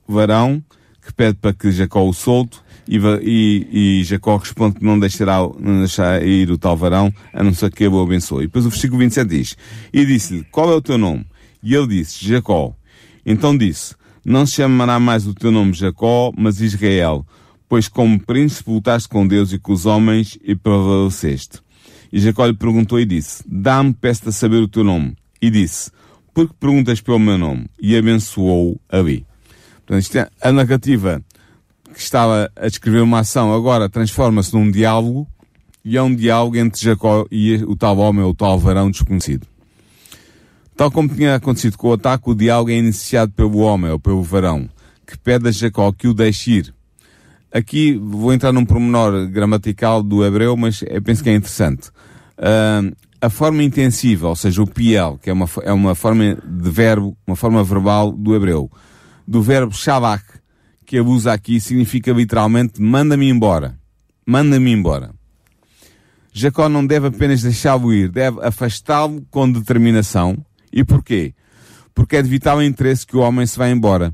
varão 0.06 0.62
que 1.00 1.12
pede 1.12 1.38
para 1.38 1.52
que 1.52 1.70
Jacó 1.70 2.02
o 2.02 2.12
solte 2.12 2.58
e, 2.88 2.98
e, 2.98 4.00
e, 4.00 4.04
Jacó 4.04 4.36
responde 4.36 4.76
que 4.76 4.84
não 4.84 4.98
deixará, 4.98 5.38
não 5.58 5.78
deixará 5.78 6.22
ir 6.24 6.50
o 6.50 6.58
tal 6.58 6.76
varão, 6.76 7.12
a 7.32 7.42
não 7.42 7.54
ser 7.54 7.70
que 7.70 7.84
eu 7.84 7.92
o 7.92 8.02
abençoe. 8.02 8.44
E 8.44 8.46
depois 8.46 8.66
o 8.66 8.70
versículo 8.70 8.98
27 8.98 9.28
diz, 9.28 9.56
e 9.92 10.04
disse-lhe, 10.04 10.44
qual 10.50 10.70
é 10.70 10.74
o 10.74 10.82
teu 10.82 10.98
nome? 10.98 11.24
E 11.62 11.74
ele 11.74 11.86
disse, 11.86 12.26
Jacó. 12.26 12.74
Então 13.24 13.56
disse, 13.56 13.94
não 14.24 14.44
se 14.44 14.56
chamará 14.56 14.98
mais 14.98 15.26
o 15.26 15.34
teu 15.34 15.50
nome 15.50 15.72
Jacó, 15.72 16.32
mas 16.36 16.60
Israel, 16.60 17.24
pois 17.68 17.88
como 17.88 18.20
príncipe 18.20 18.70
lutaste 18.70 19.08
com 19.08 19.26
Deus 19.26 19.52
e 19.52 19.58
com 19.58 19.72
os 19.72 19.86
homens 19.86 20.38
e 20.42 20.54
prevaleceste. 20.54 21.63
E 22.14 22.20
Jacó 22.20 22.46
lhe 22.46 22.54
perguntou 22.54 23.00
e 23.00 23.04
disse, 23.04 23.42
dá-me, 23.44 23.92
peço-te 23.92 24.32
saber 24.32 24.58
o 24.58 24.68
teu 24.68 24.84
nome. 24.84 25.16
E 25.42 25.50
disse, 25.50 25.90
por 26.32 26.46
que 26.46 26.54
perguntas 26.54 27.00
pelo 27.00 27.18
meu 27.18 27.36
nome? 27.36 27.66
E 27.82 27.96
abençoou 27.96 28.80
ali. 28.88 29.26
Portanto, 29.78 30.00
isto 30.00 30.18
é 30.18 30.30
a 30.40 30.52
narrativa 30.52 31.20
que 31.92 31.98
estava 31.98 32.48
a 32.54 32.68
descrever 32.68 33.00
uma 33.00 33.18
ação 33.18 33.52
agora 33.52 33.88
transforma-se 33.88 34.54
num 34.54 34.70
diálogo 34.70 35.26
e 35.84 35.96
é 35.96 36.02
um 36.02 36.14
diálogo 36.14 36.56
entre 36.56 36.80
Jacó 36.80 37.26
e 37.32 37.56
o 37.64 37.74
tal 37.74 37.98
homem 37.98 38.22
ou 38.22 38.30
o 38.30 38.34
tal 38.34 38.60
varão 38.60 38.92
desconhecido. 38.92 39.48
Tal 40.76 40.92
como 40.92 41.08
tinha 41.08 41.34
acontecido 41.34 41.76
com 41.76 41.88
o 41.88 41.94
ataque, 41.94 42.30
o 42.30 42.34
diálogo 42.34 42.70
é 42.70 42.74
iniciado 42.74 43.32
pelo 43.32 43.58
homem 43.58 43.90
ou 43.90 43.98
pelo 43.98 44.22
varão, 44.22 44.68
que 45.04 45.18
pede 45.18 45.48
a 45.48 45.50
Jacó 45.50 45.90
que 45.90 46.06
o 46.06 46.14
deixe 46.14 46.52
ir. 46.52 46.74
Aqui 47.52 47.94
vou 47.96 48.32
entrar 48.32 48.52
num 48.52 48.64
pormenor 48.64 49.26
gramatical 49.28 50.00
do 50.00 50.24
hebreu, 50.24 50.56
mas 50.56 50.84
penso 51.04 51.24
que 51.24 51.30
é 51.30 51.34
interessante. 51.34 51.90
Uh, 52.38 52.94
a 53.20 53.30
forma 53.30 53.62
intensiva, 53.62 54.28
ou 54.28 54.36
seja, 54.36 54.62
o 54.62 54.66
piel, 54.66 55.18
que 55.22 55.30
é 55.30 55.32
uma, 55.32 55.48
é 55.62 55.72
uma 55.72 55.94
forma 55.94 56.36
de 56.44 56.70
verbo, 56.70 57.16
uma 57.26 57.34
forma 57.34 57.64
verbal 57.64 58.12
do 58.12 58.34
hebreu, 58.36 58.70
do 59.26 59.40
verbo 59.40 59.74
shabak, 59.74 60.22
que 60.84 60.96
ele 60.96 61.08
usa 61.08 61.32
aqui, 61.32 61.58
significa 61.58 62.12
literalmente 62.12 62.80
manda-me 62.82 63.28
embora. 63.28 63.78
Manda-me 64.26 64.70
embora. 64.70 65.10
Jacó 66.32 66.68
não 66.68 66.84
deve 66.84 67.06
apenas 67.06 67.42
deixá-lo 67.42 67.94
ir, 67.94 68.10
deve 68.10 68.44
afastá-lo 68.44 69.24
com 69.30 69.50
determinação. 69.50 70.36
E 70.72 70.84
porquê? 70.84 71.32
Porque 71.94 72.16
é 72.16 72.22
de 72.22 72.28
vital 72.28 72.62
interesse 72.62 73.06
que 73.06 73.16
o 73.16 73.20
homem 73.20 73.46
se 73.46 73.56
vá 73.56 73.70
embora. 73.70 74.12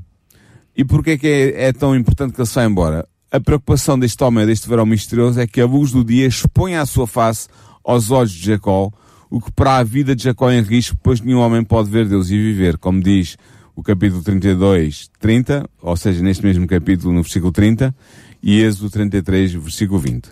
E 0.77 0.85
porquê 0.85 1.17
que 1.17 1.27
é, 1.27 1.65
é 1.65 1.73
tão 1.73 1.95
importante 1.95 2.33
que 2.33 2.39
ele 2.39 2.47
se 2.47 2.55
vá 2.55 2.63
embora? 2.63 3.07
A 3.31 3.39
preocupação 3.39 3.97
deste 3.97 4.23
homem, 4.23 4.45
deste 4.45 4.69
verão 4.69 4.85
misterioso, 4.85 5.39
é 5.39 5.47
que 5.47 5.59
a 5.59 5.65
luz 5.65 5.91
do 5.91 6.03
dia 6.03 6.27
exponha 6.27 6.81
a 6.81 6.85
sua 6.85 7.07
face 7.07 7.47
aos 7.91 8.09
olhos 8.11 8.31
de 8.31 8.45
Jacó, 8.45 8.91
o 9.29 9.39
que 9.39 9.51
para 9.51 9.77
a 9.77 9.83
vida 9.83 10.15
de 10.15 10.23
Jacó 10.23 10.51
em 10.51 10.61
risco, 10.61 10.97
pois 11.01 11.21
nenhum 11.21 11.39
homem 11.39 11.63
pode 11.63 11.89
ver 11.89 12.07
Deus 12.07 12.29
e 12.29 12.37
viver, 12.37 12.77
como 12.77 13.01
diz 13.01 13.37
o 13.75 13.83
capítulo 13.83 14.21
32, 14.21 15.09
30, 15.19 15.69
ou 15.81 15.95
seja, 15.95 16.21
neste 16.21 16.43
mesmo 16.45 16.67
capítulo, 16.67 17.13
no 17.13 17.21
versículo 17.21 17.51
30, 17.51 17.95
e 18.43 18.61
Êxodo 18.61 18.89
33, 18.89 19.53
versículo 19.53 19.99
20. 19.99 20.29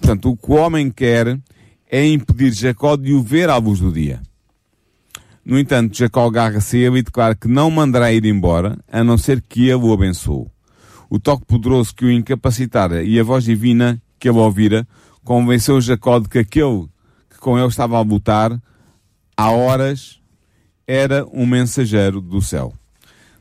Portanto, 0.00 0.30
o 0.30 0.36
que 0.36 0.50
o 0.50 0.54
homem 0.54 0.90
quer 0.90 1.38
é 1.90 2.06
impedir 2.06 2.52
Jacó 2.52 2.96
de 2.96 3.12
o 3.12 3.22
ver 3.22 3.50
à 3.50 3.56
luz 3.56 3.80
do 3.80 3.92
dia. 3.92 4.20
No 5.44 5.58
entanto, 5.58 5.96
Jacó 5.96 6.26
agarra-se 6.26 6.76
a 6.76 6.80
ele 6.80 6.98
e 6.98 7.02
declara 7.02 7.34
que 7.34 7.48
não 7.48 7.70
mandará 7.70 8.12
ir 8.12 8.24
embora, 8.24 8.78
a 8.90 9.02
não 9.02 9.18
ser 9.18 9.42
que 9.42 9.68
ele 9.68 9.84
o 9.84 9.92
abençoe. 9.92 10.46
O 11.08 11.18
toque 11.18 11.44
poderoso 11.44 11.94
que 11.94 12.04
o 12.04 12.10
incapacitara 12.10 13.02
e 13.02 13.18
a 13.18 13.24
voz 13.24 13.44
divina 13.44 14.00
que 14.18 14.28
ele 14.28 14.38
ouvira 14.38 14.86
convenceu 15.24 15.80
Jacó 15.80 16.18
de 16.18 16.28
que 16.28 16.38
aquele 16.38 16.88
que 17.30 17.38
com 17.38 17.58
ele 17.58 17.68
estava 17.68 17.96
a 17.96 18.02
lutar, 18.02 18.60
há 19.36 19.50
horas, 19.50 20.20
era 20.86 21.24
um 21.32 21.46
mensageiro 21.46 22.20
do 22.20 22.42
céu. 22.42 22.72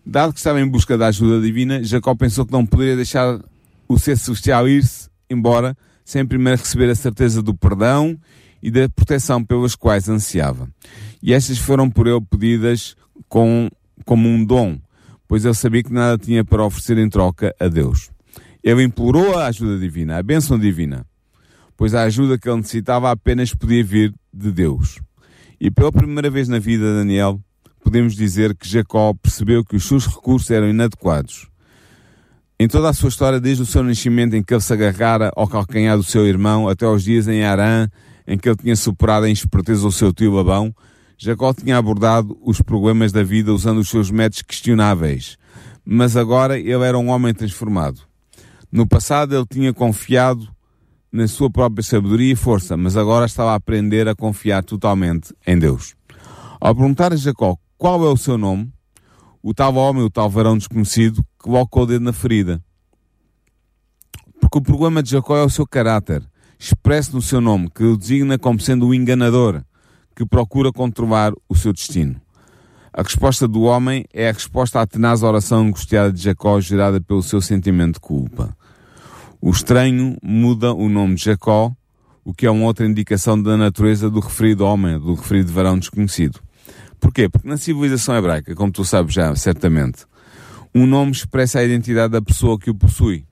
Dado 0.06 0.34
que 0.34 0.40
estava 0.40 0.62
em 0.62 0.68
busca 0.68 0.98
da 0.98 1.08
ajuda 1.08 1.42
divina, 1.42 1.84
Jacó 1.84 2.16
pensou 2.16 2.46
que 2.46 2.52
não 2.52 2.66
poderia 2.66 2.96
deixar 2.96 3.40
o 3.88 3.98
ser 3.98 4.18
celestial 4.18 4.68
ir-se 4.68 5.10
embora 5.30 5.78
sem 6.04 6.26
primeiro 6.26 6.60
receber 6.60 6.90
a 6.90 6.96
certeza 6.96 7.42
do 7.42 7.54
perdão 7.54 8.18
e 8.62 8.72
da 8.72 8.90
proteção 8.90 9.44
pelas 9.44 9.76
quais 9.76 10.10
ansiava. 10.10 10.68
E 11.22 11.34
estas 11.34 11.58
foram 11.58 11.90
por 11.90 12.08
ele 12.08 12.22
pedidas 12.22 12.96
com, 13.28 13.70
como 14.06 14.28
um 14.28 14.44
dom, 14.44 14.80
pois 15.28 15.46
ele 15.46 15.54
sabia 15.54 15.84
que 15.84 15.94
nada 15.94 16.18
tinha 16.18 16.44
para 16.44 16.66
oferecer 16.66 16.98
em 16.98 17.10
troca 17.10 17.54
a 17.60 17.68
Deus. 17.68 18.10
Ele 18.64 18.84
implorou 18.84 19.38
a 19.38 19.48
ajuda 19.48 19.78
divina, 19.78 20.18
a 20.18 20.24
bênção 20.24 20.58
divina, 20.58 21.06
pois 21.80 21.96
a 21.96 22.04
ajuda 22.04 22.38
que 22.38 22.50
ele 22.50 22.58
necessitava 22.58 23.10
apenas 23.10 23.54
podia 23.54 23.82
vir 23.82 24.14
de 24.34 24.52
Deus. 24.52 25.00
E 25.62 25.72
pela 25.72 25.94
primeira 25.94 26.30
vez 26.30 26.50
na 26.50 26.60
vida 26.60 26.84
de 26.86 26.98
Daniel, 26.98 27.40
podemos 27.82 28.18
dizer 28.18 28.54
que 28.54 28.68
Jacó 28.68 29.14
percebeu 29.14 29.64
que 29.64 29.78
os 29.78 29.88
seus 29.88 30.06
recursos 30.06 30.52
eram 30.52 30.68
inadequados. 30.68 31.48
Em 32.60 32.68
toda 32.68 32.90
a 32.90 32.94
sua 32.94 33.08
história, 33.08 33.40
desde 33.40 33.64
o 33.64 33.66
seu 33.66 33.82
nascimento 33.82 34.36
em 34.36 34.44
que 34.44 34.54
ele 34.54 34.60
se 34.60 34.74
agarrara 34.74 35.32
ao 35.38 35.48
calcanhar 35.48 35.96
do 35.96 36.04
seu 36.04 36.28
irmão, 36.28 36.68
até 36.68 36.86
aos 36.86 37.02
dias 37.02 37.30
em 37.30 37.46
Arã, 37.46 37.88
em 38.28 38.38
que 38.38 38.50
ele 38.50 38.58
tinha 38.58 38.76
superado 38.76 39.26
a 39.26 39.30
esperteza 39.30 39.84
do 39.84 39.92
seu 39.94 40.12
tio 40.12 40.34
Labão, 40.34 40.76
Jacó 41.18 41.54
tinha 41.54 41.78
abordado 41.78 42.38
os 42.42 42.62
problemas 42.62 43.14
da 43.14 43.24
vida 43.24 43.54
usando 43.54 43.78
os 43.78 43.88
seus 43.88 44.12
métodos 44.12 44.42
questionáveis. 44.42 45.38
Mas 45.86 46.18
agora 46.18 46.60
ele 46.60 46.84
era 46.84 46.98
um 46.98 47.08
homem 47.08 47.34
transformado. 47.34 48.02
No 48.70 48.86
passado 48.86 49.34
ele 49.34 49.46
tinha 49.50 49.74
confiado 49.74 50.46
na 51.12 51.28
sua 51.28 51.50
própria 51.50 51.84
sabedoria 51.84 52.34
e 52.34 52.36
força, 52.36 52.78
mas 52.78 52.96
agora 52.96 53.26
estava 53.26 53.52
a 53.52 53.56
aprender 53.56 54.08
a 54.08 54.16
confiar 54.16 54.64
totalmente 54.64 55.34
em 55.46 55.58
Deus. 55.58 55.96
Ao 56.60 56.76
perguntar 56.76 57.14
a 57.14 57.16
Jacó 57.16 57.58
qual 57.78 58.04
é 58.06 58.10
o 58.10 58.18
seu 58.18 58.38
nome, 58.38 58.72
o 59.42 59.54
tal 59.54 59.76
homem, 59.76 60.04
o 60.04 60.10
tal 60.10 60.30
varão 60.30 60.58
desconhecido, 60.58 61.24
colocou 61.38 61.84
o 61.84 61.86
dedo 61.86 62.04
na 62.04 62.14
ferida. 62.14 62.62
Porque 64.40 64.58
o 64.58 64.62
problema 64.62 65.02
de 65.02 65.12
Jacó 65.12 65.38
é 65.38 65.44
o 65.44 65.50
seu 65.50 65.66
caráter, 65.66 66.24
expresso 66.60 67.16
no 67.16 67.22
seu 67.22 67.40
nome, 67.40 67.70
que 67.70 67.84
o 67.84 67.98
designa 67.98 68.38
como 68.38 68.60
sendo 68.60 68.88
o 68.88 68.94
enganador, 68.94 69.64
que 70.16 70.26
procura 70.26 70.72
controlar 70.72 71.32
o 71.48 71.56
seu 71.56 71.72
destino. 71.72 72.20
A 72.92 73.02
resposta 73.02 73.48
do 73.48 73.62
homem 73.62 74.06
é 74.14 74.30
a 74.30 74.34
resposta 74.34 74.82
à 74.82 74.86
tenaz 74.86 75.24
oração 75.24 75.62
angustiada 75.62 76.12
de 76.12 76.22
Jacó 76.22 76.60
gerada 76.60 77.00
pelo 77.00 77.24
seu 77.24 77.40
sentimento 77.40 77.94
de 77.94 78.00
culpa. 78.02 78.56
O 79.42 79.52
estranho 79.52 80.18
muda 80.22 80.74
o 80.74 80.90
nome 80.90 81.16
de 81.16 81.26
Jacó, 81.26 81.72
o 82.26 82.34
que 82.34 82.46
é 82.46 82.52
uma 82.52 82.66
outra 82.66 82.86
indicação 82.86 83.42
da 83.42 83.56
natureza 83.56 84.10
do 84.10 84.20
referido 84.20 84.66
homem, 84.66 85.00
do 85.00 85.14
referido 85.14 85.52
varão 85.54 85.80
desconhecido. 85.80 86.40
Porquê? 87.00 87.30
Porque 87.30 87.48
na 87.48 87.56
civilização 87.56 88.18
hebraica, 88.18 88.54
como 88.54 88.72
tu 88.72 88.84
sabes 88.84 89.14
já, 89.14 89.34
certamente, 89.36 90.06
um 90.76 90.86
nome 90.86 91.12
expressa 91.12 91.60
a 91.60 91.64
identidade 91.64 92.12
da 92.12 92.22
pessoa 92.22 92.60
que 92.60 92.70
o 92.70 92.76
possui. 92.76 93.26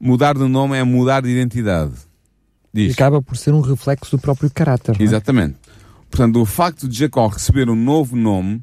Mudar 0.00 0.34
de 0.34 0.46
nome 0.46 0.76
é 0.76 0.84
mudar 0.84 1.22
de 1.22 1.28
identidade. 1.28 1.92
Diz. 2.72 2.90
E 2.90 2.92
acaba 2.92 3.20
por 3.20 3.36
ser 3.36 3.52
um 3.52 3.60
reflexo 3.60 4.16
do 4.16 4.20
próprio 4.20 4.50
caráter. 4.50 4.96
É? 4.98 5.02
Exatamente. 5.02 5.56
Portanto, 6.08 6.40
o 6.40 6.46
facto 6.46 6.88
de 6.88 6.98
Jacó 6.98 7.26
receber 7.26 7.68
um 7.68 7.74
novo 7.74 8.14
nome 8.16 8.62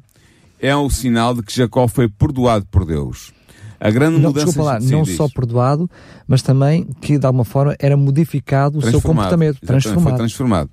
é 0.58 0.76
um 0.76 0.88
sinal 0.88 1.34
de 1.34 1.42
que 1.42 1.54
Jacó 1.54 1.86
foi 1.86 2.08
perdoado 2.08 2.66
por 2.66 2.84
Deus. 2.84 3.32
A 3.80 3.90
grande 3.90 4.18
não, 4.18 4.28
mudança... 4.28 4.46
Desculpa 4.46 4.72
lá, 4.72 4.80
não 4.80 5.02
diz. 5.02 5.16
só 5.16 5.26
perdoado, 5.26 5.90
mas 6.28 6.42
também 6.42 6.84
que 7.00 7.18
de 7.18 7.24
alguma 7.24 7.44
forma 7.44 7.74
era 7.78 7.96
modificado 7.96 8.78
o 8.78 8.82
seu 8.82 9.00
comportamento. 9.00 9.58
Transformado. 9.60 10.02
Foi 10.04 10.18
transformado. 10.18 10.70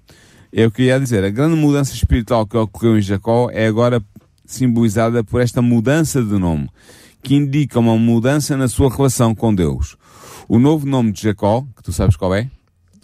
É 0.52 0.66
o 0.66 0.72
que 0.72 0.82
eu 0.82 0.86
ia 0.88 1.00
dizer. 1.00 1.24
A 1.24 1.30
grande 1.30 1.56
mudança 1.56 1.94
espiritual 1.94 2.46
que 2.46 2.58
ocorreu 2.58 2.98
em 2.98 3.02
Jacó 3.02 3.50
é 3.52 3.66
agora 3.66 4.04
simbolizada 4.46 5.24
por 5.24 5.40
esta 5.40 5.62
mudança 5.62 6.22
de 6.22 6.38
nome, 6.38 6.70
que 7.24 7.36
indica 7.36 7.80
uma 7.80 7.98
mudança 7.98 8.58
na 8.58 8.68
sua 8.68 8.94
relação 8.94 9.34
com 9.34 9.56
Deus. 9.56 9.96
O 10.50 10.60
novo 10.60 10.86
nome 10.86 11.12
de 11.14 11.22
Jacó, 11.22 11.66
que 11.76 11.84
tu 11.84 11.94
sabes 11.94 12.16
qual 12.16 12.36
é? 12.36 12.50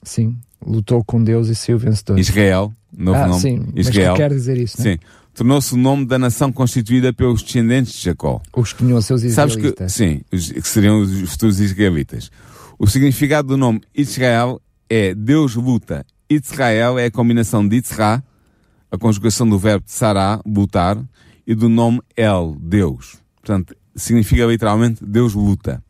Sim, 0.03 0.37
lutou 0.65 1.03
com 1.03 1.23
Deus 1.23 1.47
e 1.47 1.55
saiu 1.55 1.77
vencedor. 1.77 2.19
Israel, 2.19 2.73
novo 2.95 3.19
ah, 3.19 3.27
nome. 3.27 3.41
Sim, 3.41 3.67
Israel. 3.75 4.11
mas 4.11 4.17
que 4.17 4.23
quer 4.23 4.29
dizer 4.29 4.57
isso, 4.57 4.81
é? 4.81 4.83
Sim 4.83 4.99
tornou-se 5.33 5.73
o 5.73 5.77
nome 5.77 6.05
da 6.05 6.19
nação 6.19 6.51
constituída 6.51 7.11
pelos 7.11 7.41
descendentes 7.41 7.93
de 7.93 8.01
Jacó. 8.01 8.41
Os 8.55 8.73
que 8.73 8.85
tinham 8.85 9.01
seus 9.01 9.23
israelitas. 9.23 9.89
Sabes 9.89 10.23
que, 10.27 10.49
sim, 10.49 10.61
que 10.61 10.67
seriam 10.67 11.01
os 11.01 11.31
futuros 11.31 11.59
israelitas. 11.59 12.29
O 12.77 12.87
significado 12.87 13.49
do 13.49 13.57
nome 13.57 13.81
Israel 13.95 14.61
é 14.89 15.13
Deus 15.13 15.55
luta. 15.55 16.05
Israel 16.29 16.99
é 16.99 17.05
a 17.05 17.11
combinação 17.11 17.67
de 17.67 17.77
Itzra, 17.77 18.23
a 18.91 18.97
conjugação 18.97 19.47
do 19.47 19.57
verbo 19.57 19.85
sará, 19.87 20.39
lutar, 20.45 20.97
e 21.45 21.55
do 21.55 21.67
nome 21.67 22.01
El, 22.15 22.55
Deus. 22.59 23.17
Portanto, 23.35 23.75
significa 23.95 24.45
literalmente 24.45 25.03
Deus 25.03 25.33
luta. 25.33 25.83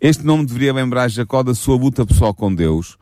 Este 0.00 0.24
nome 0.24 0.46
deveria 0.46 0.72
lembrar 0.72 1.08
Jacó 1.08 1.42
da 1.42 1.54
sua 1.54 1.76
luta 1.76 2.06
pessoal 2.06 2.34
com 2.34 2.54
Deus, 2.54 2.96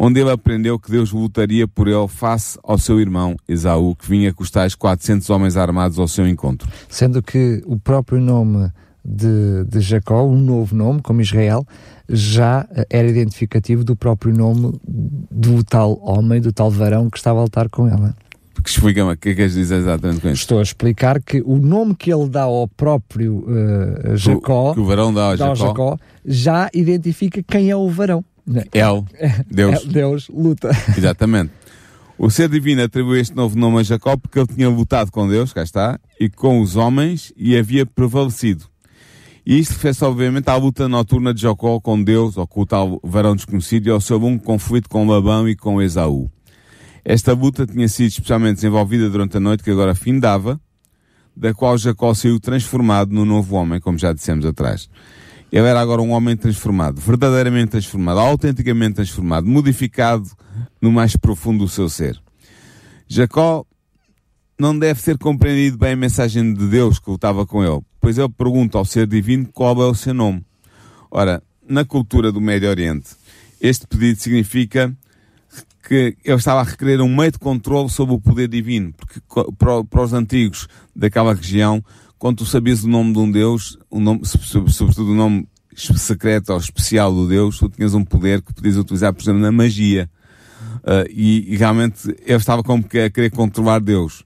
onde 0.00 0.20
ele 0.20 0.30
aprendeu 0.30 0.78
que 0.78 0.90
Deus 0.90 1.10
lutaria 1.10 1.66
por 1.66 1.88
ele 1.88 2.06
face 2.06 2.56
ao 2.62 2.78
seu 2.78 3.00
irmão 3.00 3.36
Esaú, 3.48 3.96
que 3.96 4.08
vinha 4.08 4.32
com 4.32 4.44
os 4.44 4.50
tais 4.50 4.76
400 4.76 5.28
homens 5.28 5.56
armados 5.56 5.98
ao 5.98 6.06
seu 6.06 6.26
encontro. 6.26 6.68
Sendo 6.88 7.20
que 7.20 7.60
o 7.66 7.76
próprio 7.76 8.20
nome 8.20 8.70
de, 9.04 9.64
de 9.64 9.80
Jacó, 9.80 10.24
um 10.24 10.38
novo 10.38 10.76
nome, 10.76 11.02
como 11.02 11.20
Israel, 11.20 11.66
já 12.08 12.66
era 12.88 13.08
identificativo 13.08 13.82
do 13.82 13.96
próprio 13.96 14.32
nome 14.32 14.78
do 14.86 15.64
tal 15.64 15.98
homem, 16.00 16.40
do 16.40 16.52
tal 16.52 16.70
varão 16.70 17.10
que 17.10 17.18
estava 17.18 17.40
a 17.40 17.42
lutar 17.42 17.68
com 17.68 17.88
ela. 17.88 18.14
Explica-me, 18.64 19.12
o 19.12 19.16
que 19.16 19.30
é 19.30 19.32
que 19.32 19.36
queres 19.36 19.54
dizer 19.54 19.76
exatamente 19.76 20.20
com 20.20 20.28
isso? 20.28 20.42
Estou 20.42 20.58
a 20.58 20.62
explicar 20.62 21.22
que 21.22 21.40
o 21.44 21.56
nome 21.56 21.94
que 21.94 22.12
ele 22.12 22.28
dá 22.28 22.42
ao 22.42 22.68
próprio 22.68 23.46
uh, 23.48 24.16
Jacó, 24.16 24.70
que, 24.70 24.74
que, 24.74 24.80
o 24.80 24.84
varão 24.84 25.14
dá 25.14 25.30
ao 25.30 25.36
dá 25.36 25.54
Jacó, 25.54 25.66
Jacó, 25.68 25.98
já 26.24 26.68
identifica 26.74 27.42
quem 27.42 27.70
é 27.70 27.76
o 27.76 27.88
varão. 27.88 28.24
El, 28.72 29.04
Deus. 29.50 29.84
El, 29.84 29.88
Deus 29.92 30.28
luta. 30.28 30.70
Exatamente. 30.96 31.52
O 32.18 32.30
ser 32.30 32.48
divino 32.48 32.82
atribuiu 32.82 33.20
este 33.20 33.36
novo 33.36 33.56
nome 33.56 33.78
a 33.78 33.82
Jacó 33.84 34.16
porque 34.16 34.40
ele 34.40 34.48
tinha 34.48 34.68
lutado 34.68 35.12
com 35.12 35.28
Deus, 35.28 35.52
cá 35.52 35.62
está, 35.62 36.00
e 36.18 36.28
com 36.28 36.60
os 36.60 36.74
homens 36.74 37.32
e 37.36 37.56
havia 37.56 37.86
prevalecido. 37.86 38.64
E 39.46 39.58
isto 39.58 39.74
refere-se 39.74 40.04
obviamente 40.04 40.48
à 40.48 40.56
luta 40.56 40.88
noturna 40.88 41.32
de 41.32 41.40
Jacó 41.40 41.80
com 41.80 42.02
Deus, 42.02 42.36
ou 42.36 42.46
com 42.46 42.62
o 42.62 42.66
tal 42.66 43.00
varão 43.04 43.36
desconhecido, 43.36 43.86
e 43.86 43.90
ao 43.90 44.00
seu 44.00 44.18
longo 44.18 44.42
conflito 44.42 44.88
com 44.88 45.06
Labão 45.06 45.48
e 45.48 45.54
com 45.54 45.80
Esaú. 45.80 46.30
Esta 47.04 47.32
luta 47.32 47.66
tinha 47.66 47.88
sido 47.88 48.08
especialmente 48.08 48.56
desenvolvida 48.56 49.08
durante 49.08 49.36
a 49.36 49.40
noite 49.40 49.62
que 49.62 49.70
agora 49.70 49.94
findava, 49.94 50.60
da 51.36 51.54
qual 51.54 51.78
Jacó 51.78 52.12
saiu 52.12 52.40
transformado 52.40 53.14
no 53.14 53.24
novo 53.24 53.54
homem, 53.54 53.80
como 53.80 53.96
já 53.96 54.12
dissemos 54.12 54.44
atrás. 54.44 54.90
Ele 55.50 55.66
era 55.66 55.80
agora 55.80 56.02
um 56.02 56.10
homem 56.10 56.36
transformado, 56.36 57.00
verdadeiramente 57.00 57.70
transformado, 57.70 58.20
autenticamente 58.20 58.96
transformado, 58.96 59.46
modificado 59.46 60.28
no 60.80 60.92
mais 60.92 61.16
profundo 61.16 61.64
do 61.64 61.70
seu 61.70 61.88
ser. 61.88 62.20
Jacó 63.06 63.64
não 64.58 64.78
deve 64.78 65.00
ser 65.00 65.16
compreendido 65.16 65.78
bem 65.78 65.92
a 65.92 65.96
mensagem 65.96 66.52
de 66.52 66.66
Deus 66.66 66.98
que 66.98 67.10
lutava 67.10 67.46
com 67.46 67.64
ele, 67.64 67.80
pois 68.00 68.18
ele 68.18 68.28
pergunta 68.28 68.76
ao 68.76 68.84
ser 68.84 69.06
divino 69.06 69.48
qual 69.52 69.80
é 69.82 69.86
o 69.86 69.94
seu 69.94 70.12
nome. 70.12 70.44
Ora, 71.10 71.42
na 71.66 71.84
cultura 71.84 72.30
do 72.30 72.40
Médio 72.40 72.68
Oriente, 72.68 73.10
este 73.60 73.86
pedido 73.86 74.20
significa 74.20 74.94
que 75.86 76.16
ele 76.22 76.36
estava 76.36 76.60
a 76.60 76.64
requerer 76.64 77.00
um 77.00 77.14
meio 77.14 77.32
de 77.32 77.38
controle 77.38 77.88
sobre 77.88 78.14
o 78.14 78.20
poder 78.20 78.48
divino, 78.48 78.92
porque 78.92 79.20
para 79.58 80.02
os 80.02 80.12
antigos 80.12 80.68
daquela 80.94 81.32
região, 81.32 81.82
quando 82.18 82.38
tu 82.38 82.46
sabias 82.46 82.82
o 82.82 82.88
nome 82.88 83.12
de 83.12 83.18
um 83.18 83.30
Deus, 83.30 83.78
o 83.90 84.00
nome, 84.00 84.22
sobretudo 84.24 85.12
o 85.12 85.14
nome 85.14 85.48
secreto 85.74 86.52
ou 86.52 86.58
especial 86.58 87.12
do 87.12 87.28
Deus, 87.28 87.58
tu 87.58 87.68
tinhas 87.68 87.94
um 87.94 88.04
poder 88.04 88.42
que 88.42 88.52
podias 88.52 88.76
utilizar, 88.76 89.12
por 89.12 89.22
exemplo, 89.22 89.40
na 89.40 89.52
magia. 89.52 90.10
Uh, 90.78 91.06
e, 91.10 91.54
e, 91.54 91.56
realmente 91.56 92.08
ele 92.08 92.36
estava 92.36 92.62
como 92.62 92.82
que 92.82 92.98
a 92.98 93.10
querer 93.10 93.30
controlar 93.30 93.80
Deus. 93.80 94.24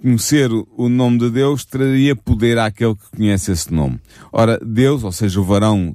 Conhecer 0.00 0.50
o 0.52 0.88
nome 0.88 1.18
de 1.18 1.30
Deus 1.30 1.64
traria 1.64 2.14
poder 2.14 2.58
àquele 2.58 2.94
que 2.94 3.16
conhece 3.16 3.50
esse 3.50 3.72
nome. 3.72 3.98
Ora, 4.32 4.58
Deus, 4.64 5.02
ou 5.02 5.10
seja, 5.10 5.40
o 5.40 5.44
varão 5.44 5.94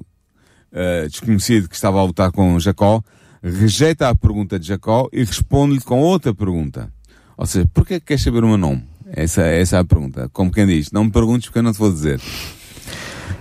uh, 0.72 1.08
desconhecido 1.08 1.68
que 1.68 1.74
estava 1.74 2.00
a 2.00 2.04
lutar 2.04 2.30
com 2.32 2.58
Jacó, 2.58 3.02
rejeita 3.42 4.08
a 4.08 4.14
pergunta 4.14 4.58
de 4.58 4.66
Jacó 4.66 5.08
e 5.12 5.24
responde-lhe 5.24 5.80
com 5.80 6.00
outra 6.00 6.34
pergunta. 6.34 6.92
Ou 7.36 7.46
seja, 7.46 7.66
porquê 7.72 7.98
que 8.00 8.06
queres 8.06 8.22
saber 8.22 8.44
o 8.44 8.48
meu 8.48 8.58
nome? 8.58 8.89
Essa, 9.12 9.42
essa 9.42 9.76
é 9.76 9.80
a 9.80 9.84
pergunta. 9.84 10.28
Como 10.32 10.50
quem 10.50 10.66
diz, 10.66 10.90
não 10.92 11.04
me 11.04 11.10
perguntes 11.10 11.46
porque 11.48 11.58
eu 11.58 11.62
não 11.62 11.72
te 11.72 11.78
vou 11.78 11.92
dizer. 11.92 12.20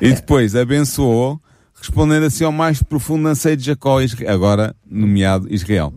E 0.01 0.13
depois 0.13 0.55
abençoou, 0.55 1.39
respondendo 1.75 2.25
assim 2.25 2.43
ao 2.43 2.51
mais 2.51 2.81
profundo 2.81 3.27
anseio 3.27 3.57
de 3.57 3.65
Jacó, 3.65 3.99
agora 4.27 4.75
nomeado 4.89 5.53
Israel. 5.53 5.93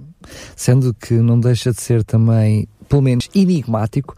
Sendo 0.57 0.95
que 0.95 1.15
não 1.15 1.39
deixa 1.39 1.73
de 1.73 1.81
ser 1.81 2.05
também, 2.05 2.69
pelo 2.89 3.03
menos, 3.03 3.29
enigmático 3.35 4.15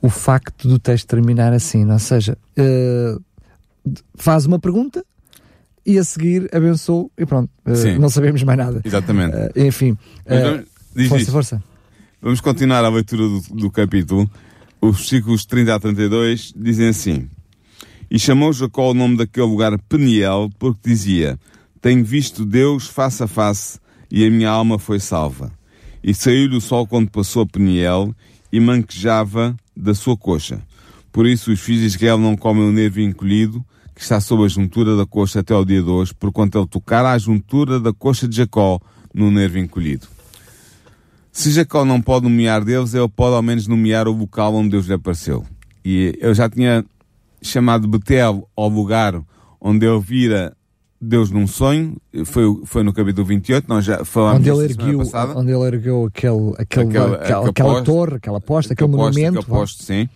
o 0.00 0.08
facto 0.08 0.68
do 0.68 0.78
texto 0.78 1.08
terminar 1.08 1.52
assim, 1.52 1.90
ou 1.90 1.98
seja, 1.98 2.38
uh, 2.56 3.22
faz 4.14 4.46
uma 4.46 4.58
pergunta, 4.58 5.04
e 5.84 5.98
a 5.98 6.04
seguir 6.04 6.48
abençoou 6.54 7.10
e 7.18 7.24
pronto, 7.24 7.50
uh, 7.66 8.00
não 8.00 8.08
sabemos 8.08 8.42
mais 8.42 8.58
nada. 8.58 8.80
Exatamente. 8.84 9.34
Uh, 9.34 9.66
enfim, 9.66 9.98
diz 10.94 11.08
força, 11.08 11.32
força. 11.32 11.64
Vamos 12.20 12.40
continuar 12.40 12.84
a 12.84 12.88
leitura 12.88 13.22
do, 13.22 13.40
do 13.54 13.70
capítulo. 13.70 14.28
Os 14.80 14.96
versículos 14.96 15.44
30 15.44 15.74
a 15.74 15.80
32 15.80 16.52
dizem 16.56 16.88
assim: 16.88 17.28
E 18.08 18.16
chamou 18.18 18.52
Jacó 18.52 18.90
o 18.90 18.94
nome 18.94 19.16
daquele 19.16 19.46
lugar 19.46 19.76
Peniel, 19.88 20.48
porque 20.56 20.88
dizia: 20.88 21.38
Tenho 21.80 22.04
visto 22.04 22.44
Deus 22.44 22.86
face 22.86 23.22
a 23.22 23.26
face, 23.26 23.80
e 24.08 24.24
a 24.24 24.30
minha 24.30 24.50
alma 24.50 24.78
foi 24.78 25.00
salva. 25.00 25.52
E 26.02 26.14
saiu-lhe 26.14 26.56
o 26.56 26.60
sol 26.60 26.86
quando 26.86 27.10
passou 27.10 27.44
Peniel, 27.44 28.14
e 28.52 28.60
manquejava 28.60 29.56
da 29.76 29.94
sua 29.94 30.16
coxa. 30.16 30.62
Por 31.10 31.26
isso 31.26 31.50
os 31.50 31.58
filhos 31.58 31.80
de 31.80 31.86
Israel 31.88 32.16
não 32.16 32.36
comem 32.36 32.62
o 32.62 32.72
nervo 32.72 33.00
encolhido, 33.00 33.64
que 33.96 34.00
está 34.00 34.20
sob 34.20 34.44
a 34.44 34.48
juntura 34.48 34.96
da 34.96 35.04
coxa 35.04 35.40
até 35.40 35.54
ao 35.54 35.64
dia 35.64 35.82
de 35.82 35.90
hoje, 35.90 36.14
porquanto 36.14 36.56
ele 36.56 36.68
tocara 36.68 37.10
a 37.10 37.18
juntura 37.18 37.80
da 37.80 37.92
coxa 37.92 38.28
de 38.28 38.36
Jacó 38.36 38.80
no 39.12 39.28
nervo 39.28 39.58
encolhido. 39.58 40.06
Se 41.38 41.52
Jacó 41.52 41.84
não 41.84 42.02
pode 42.02 42.24
nomear 42.24 42.64
Deus, 42.64 42.94
ele 42.94 43.08
pode 43.08 43.36
ao 43.36 43.42
menos 43.42 43.68
nomear 43.68 44.08
o 44.08 44.12
local 44.12 44.56
onde 44.56 44.70
Deus 44.70 44.86
lhe 44.86 44.94
apareceu. 44.94 45.46
E 45.84 46.18
eu 46.20 46.34
já 46.34 46.50
tinha 46.50 46.84
chamado 47.40 47.86
Betel 47.86 48.48
ao 48.56 48.68
lugar 48.68 49.22
onde 49.60 49.86
ele 49.86 50.00
vira 50.00 50.52
Deus 51.00 51.30
num 51.30 51.46
sonho, 51.46 51.96
foi, 52.24 52.42
foi 52.64 52.82
no 52.82 52.92
capítulo 52.92 53.24
28, 53.24 53.68
nós 53.68 53.84
já 53.84 54.04
falámos 54.04 54.40
onde 54.40 54.50
ele 54.50 54.64
ergueu, 54.64 55.00
Onde 55.36 55.52
ele 55.52 55.76
ergueu 55.76 56.06
aquele, 56.06 56.54
aquele, 56.58 56.88
aquele, 56.88 57.14
aquela, 57.14 57.48
aquela 57.50 57.82
torre, 57.84 58.16
aquela 58.16 58.40
posta, 58.40 58.72
aquele, 58.72 58.90
aquele 58.90 59.00
monumento. 59.00 59.38
Aquele 59.38 59.56
posto, 59.58 59.84
sim. 59.84 60.08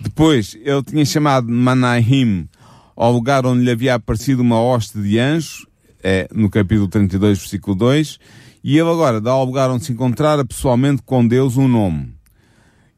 Depois, 0.00 0.56
ele 0.62 0.82
tinha 0.84 1.04
chamado 1.04 1.48
Manaim 1.48 2.48
ao 2.94 3.12
lugar 3.12 3.44
onde 3.44 3.64
lhe 3.64 3.70
havia 3.72 3.96
aparecido 3.96 4.42
uma 4.42 4.62
hoste 4.62 4.96
de 5.02 5.18
anjos, 5.18 5.66
é, 6.04 6.28
no 6.32 6.48
capítulo 6.48 6.86
32, 6.86 7.40
versículo 7.40 7.74
2, 7.74 8.20
e 8.62 8.78
ele 8.78 8.90
agora 8.90 9.20
dá 9.20 9.32
ao 9.32 9.44
lugar 9.44 9.70
onde 9.70 9.84
se 9.84 9.92
encontrara 9.92 10.44
pessoalmente 10.44 11.02
com 11.02 11.26
Deus 11.26 11.56
um 11.56 11.66
nome. 11.66 12.14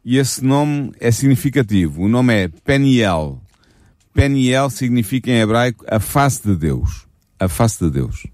E 0.05 0.19
esse 0.19 0.45
nome 0.45 0.93
é 1.01 1.11
significativo. 1.11 2.03
O 2.03 2.09
nome 2.09 2.35
é 2.35 2.49
Peniel. 2.49 3.41
Peniel 4.13 4.69
significa 4.69 5.31
em 5.31 5.41
hebraico 5.41 5.85
a 5.89 5.99
face 5.99 6.43
de 6.47 6.55
Deus. 6.55 7.07
A 7.41 7.49
face 7.49 7.83
de 7.83 7.91
Deus. 7.91 8.27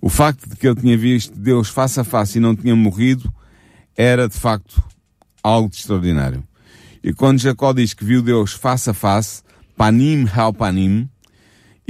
O 0.00 0.08
facto 0.08 0.48
de 0.48 0.56
que 0.56 0.66
ele 0.66 0.80
tinha 0.80 0.96
visto 0.96 1.38
Deus 1.38 1.68
face 1.68 2.00
a 2.00 2.04
face 2.04 2.38
e 2.38 2.40
não 2.40 2.56
tinha 2.56 2.74
morrido 2.74 3.30
era 3.94 4.26
de 4.26 4.34
facto 4.34 4.82
algo 5.42 5.68
de 5.68 5.76
extraordinário. 5.76 6.42
E 7.04 7.12
quando 7.12 7.38
Jacó 7.38 7.72
diz 7.74 7.92
que 7.92 8.04
viu 8.04 8.22
Deus 8.22 8.54
face 8.54 8.88
a 8.88 8.94
face, 8.94 9.42
panim 9.76 10.26
panim, 10.56 11.08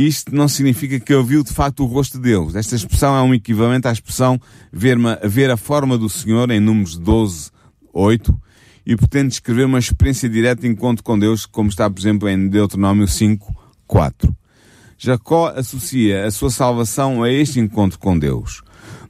isto 0.06 0.34
não 0.34 0.48
significa 0.48 1.00
que 1.00 1.12
ele 1.12 1.22
viu 1.22 1.42
de 1.42 1.52
facto 1.52 1.82
o 1.82 1.86
rosto 1.86 2.18
de 2.18 2.24
Deus. 2.24 2.54
Esta 2.54 2.76
expressão 2.76 3.16
é 3.16 3.22
um 3.22 3.34
equivalente 3.34 3.88
à 3.88 3.92
expressão 3.92 4.40
ver, 4.72 4.96
ver 5.24 5.50
a 5.50 5.56
forma 5.56 5.98
do 5.98 6.08
Senhor 6.08 6.50
em 6.50 6.60
números 6.60 6.96
12, 6.96 7.50
8, 7.92 8.34
e 8.86 8.96
pretende 8.96 9.28
descrever 9.28 9.64
uma 9.64 9.78
experiência 9.78 10.28
direta 10.28 10.62
de 10.62 10.68
encontro 10.68 11.04
com 11.04 11.18
Deus, 11.18 11.46
como 11.46 11.68
está, 11.68 11.88
por 11.90 12.00
exemplo, 12.00 12.28
em 12.28 12.48
Deuteronômio 12.48 13.06
5, 13.06 13.54
4. 13.86 14.36
Jacó 14.98 15.48
associa 15.48 16.26
a 16.26 16.30
sua 16.30 16.50
salvação 16.50 17.22
a 17.22 17.30
este 17.30 17.58
encontro 17.58 17.98
com 17.98 18.18
Deus. 18.18 18.62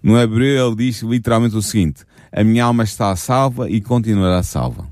No 0.03 0.19
hebreu 0.19 0.69
ele 0.69 0.77
diz 0.77 1.03
literalmente 1.03 1.57
o 1.57 1.63
seguinte, 1.63 2.05
a 2.33 2.45
minha 2.45 2.65
alma 2.65 2.85
está 2.85 3.15
salva 3.17 3.69
e 3.69 3.81
continuará 3.81 4.43
salva. 4.43 4.87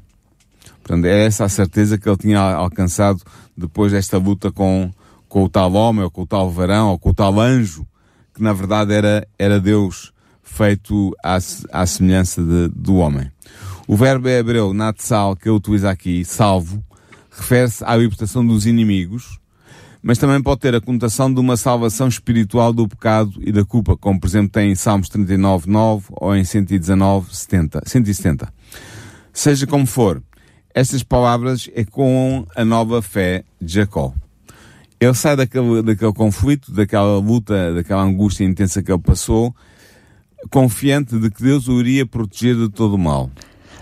Portanto, 0.83 1.05
é 1.05 1.27
essa 1.27 1.45
a 1.45 1.49
certeza 1.49 1.99
que 1.99 2.09
ele 2.09 2.17
tinha 2.17 2.41
alcançado 2.41 3.23
depois 3.57 3.93
desta 3.93 4.19
luta 4.19 4.51
com, 4.51 4.91
com 5.29 5.45
o 5.45 5.49
tal 5.49 5.73
homem, 5.75 6.05
ou 6.05 6.11
com 6.11 6.23
o 6.23 6.27
tal 6.27 6.51
varão, 6.51 6.91
ou 6.91 6.99
com 6.99 7.11
o 7.11 7.15
tal 7.15 7.39
anjo, 7.39 7.87
que 8.35 8.43
na 8.43 8.53
verdade 8.53 8.93
era, 8.93 9.27
era 9.39 9.61
Deus 9.61 10.13
feito 10.43 11.15
à, 11.23 11.39
à 11.73 11.87
semelhança 11.87 12.43
de, 12.43 12.69
do 12.69 12.97
homem. 12.97 13.31
O 13.87 13.97
verbo 13.97 14.29
hebreu 14.29 14.75
natsal, 14.75 15.37
que 15.37 15.49
eu 15.49 15.57
utilizo 15.57 15.87
aqui, 15.87 16.25
salvo, 16.25 16.83
refere-se 17.31 17.85
à 17.85 17.97
libertação 17.97 18.47
dos 18.47 18.67
inimigos, 18.67 19.39
mas 20.03 20.19
também 20.19 20.43
pode 20.43 20.61
ter 20.61 20.75
a 20.75 20.81
conotação 20.81 21.33
de 21.33 21.41
uma 21.41 21.57
salvação 21.57 22.09
espiritual 22.09 22.73
do 22.73 22.89
pecado 22.89 23.33
e 23.41 23.53
da 23.53 23.65
culpa, 23.65 23.97
como 23.97 24.21
por 24.21 24.27
exemplo 24.27 24.51
tem 24.51 24.71
em 24.71 24.75
Salmos 24.75 25.09
39, 25.09 25.71
9 25.71 26.07
ou 26.13 26.35
em 26.37 26.45
119, 26.45 27.35
70, 27.35 27.83
170. 27.85 28.53
Seja 29.33 29.67
como 29.67 29.87
for, 29.87 30.23
estas 30.75 31.03
palavras 31.03 31.69
ecoam 31.75 32.47
a 32.55 32.65
nova 32.65 33.03
fé 33.03 33.45
de 33.61 33.75
Jacó. 33.75 34.15
Ele 35.01 35.15
sai 35.15 35.37
daquele, 35.37 35.83
daquele 35.83 36.13
conflito, 36.13 36.73
daquela 36.73 37.19
luta, 37.19 37.75
daquela 37.75 38.03
angústia 38.03 38.45
intensa 38.45 38.83
que 38.83 38.91
ele 38.91 39.01
passou, 39.01 39.55
confiante 40.51 41.19
de 41.19 41.31
que 41.31 41.43
Deus 41.43 41.69
o 41.69 41.81
iria 41.81 42.05
proteger 42.05 42.57
de 42.57 42.69
todo 42.69 42.95
o 42.95 42.99
mal. 42.99 43.31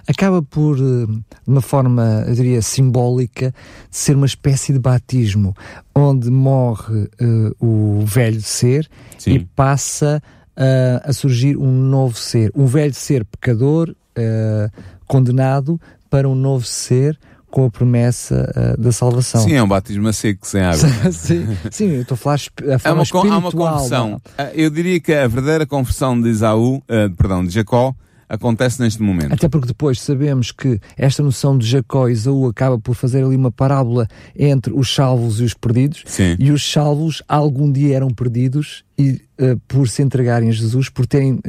Acaba 0.09 0.41
por, 0.41 0.77
eh, 0.79 1.07
de 1.07 1.23
uma 1.49 1.61
forma, 1.61 2.25
eu 2.29 2.35
diria, 2.35 2.63
simbólica, 2.63 3.53
de 3.91 3.97
ser 3.97 4.15
uma 4.15 4.27
espécie 4.27 4.73
de 4.73 4.79
batismo, 4.79 5.55
onde 5.95 6.31
morre 6.31 7.09
uh, 7.21 7.57
o 7.59 8.05
velho 8.07 8.41
ser 8.41 8.89
Sim. 9.19 9.33
e 9.33 9.45
passa 9.45 10.23
uh, 10.57 11.01
a 11.03 11.13
surgir 11.13 11.57
um 11.57 11.73
novo 11.73 12.17
ser. 12.17 12.53
Um 12.55 12.67
velho 12.67 12.95
ser 12.95 13.25
pecador, 13.25 13.91
uh, 13.91 14.83
condenado, 15.09 15.81
para 16.09 16.29
um 16.29 16.37
novo 16.37 16.65
ser 16.65 17.19
com 17.57 17.65
a 17.65 17.71
promessa 17.71 18.53
uh, 18.55 18.79
da 18.79 18.93
salvação. 18.93 19.41
Sim, 19.41 19.55
é 19.55 19.63
um 19.63 19.67
batismo 19.67 20.07
a 20.07 20.13
seco, 20.13 20.47
sem 20.47 20.61
água. 20.63 21.11
sim, 21.11 21.57
sim, 21.71 21.87
eu 21.87 22.03
estou 22.03 22.15
a 22.15 22.19
falar 22.19 22.35
a 22.35 22.79
forma 22.79 23.03
é 23.03 23.15
uma, 23.15 23.35
Há 23.35 23.39
uma 23.39 23.51
conversão. 23.51 24.21
Não? 24.39 24.47
Eu 24.53 24.69
diria 24.69 25.01
que 25.01 25.11
a 25.11 25.27
verdadeira 25.27 25.65
conversão 25.65 26.21
de 26.21 26.29
Isaú, 26.29 26.77
uh, 26.77 27.11
perdão, 27.17 27.43
de 27.43 27.55
Jacó, 27.55 27.95
acontece 28.29 28.83
neste 28.83 29.01
momento. 29.01 29.33
Até 29.33 29.49
porque 29.49 29.69
depois 29.69 29.99
sabemos 30.03 30.53
que 30.53 30.79
esta 30.99 31.23
noção 31.23 31.57
de 31.57 31.67
Jacó 31.67 32.11
e 32.11 32.13
Esaú 32.13 32.47
acaba 32.47 32.79
por 32.79 32.95
fazer 32.95 33.25
ali 33.25 33.37
uma 33.37 33.51
parábola 33.51 34.07
entre 34.39 34.75
os 34.75 34.95
salvos 34.95 35.41
e 35.41 35.45
os 35.45 35.55
perdidos. 35.55 36.03
Sim. 36.05 36.37
E 36.39 36.53
os 36.53 36.71
salvos 36.71 37.23
algum 37.27 37.73
dia 37.73 37.97
eram 37.97 38.11
perdidos 38.11 38.85
e 38.99 39.21
uh, 39.41 39.61
por 39.69 39.89
se 39.89 40.03
entregarem 40.03 40.49
a 40.49 40.53
Jesus, 40.53 40.89
por 40.89 41.07
terem 41.07 41.35
uh, 41.35 41.39
uh, 41.39 41.43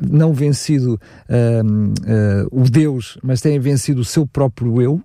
não 0.00 0.32
vencido 0.32 1.00
o 2.50 2.68
Deus, 2.68 3.18
mas 3.22 3.40
terem 3.40 3.58
vencido 3.58 4.00
o 4.00 4.04
seu 4.04 4.26
próprio 4.26 4.82
eu, 4.82 5.00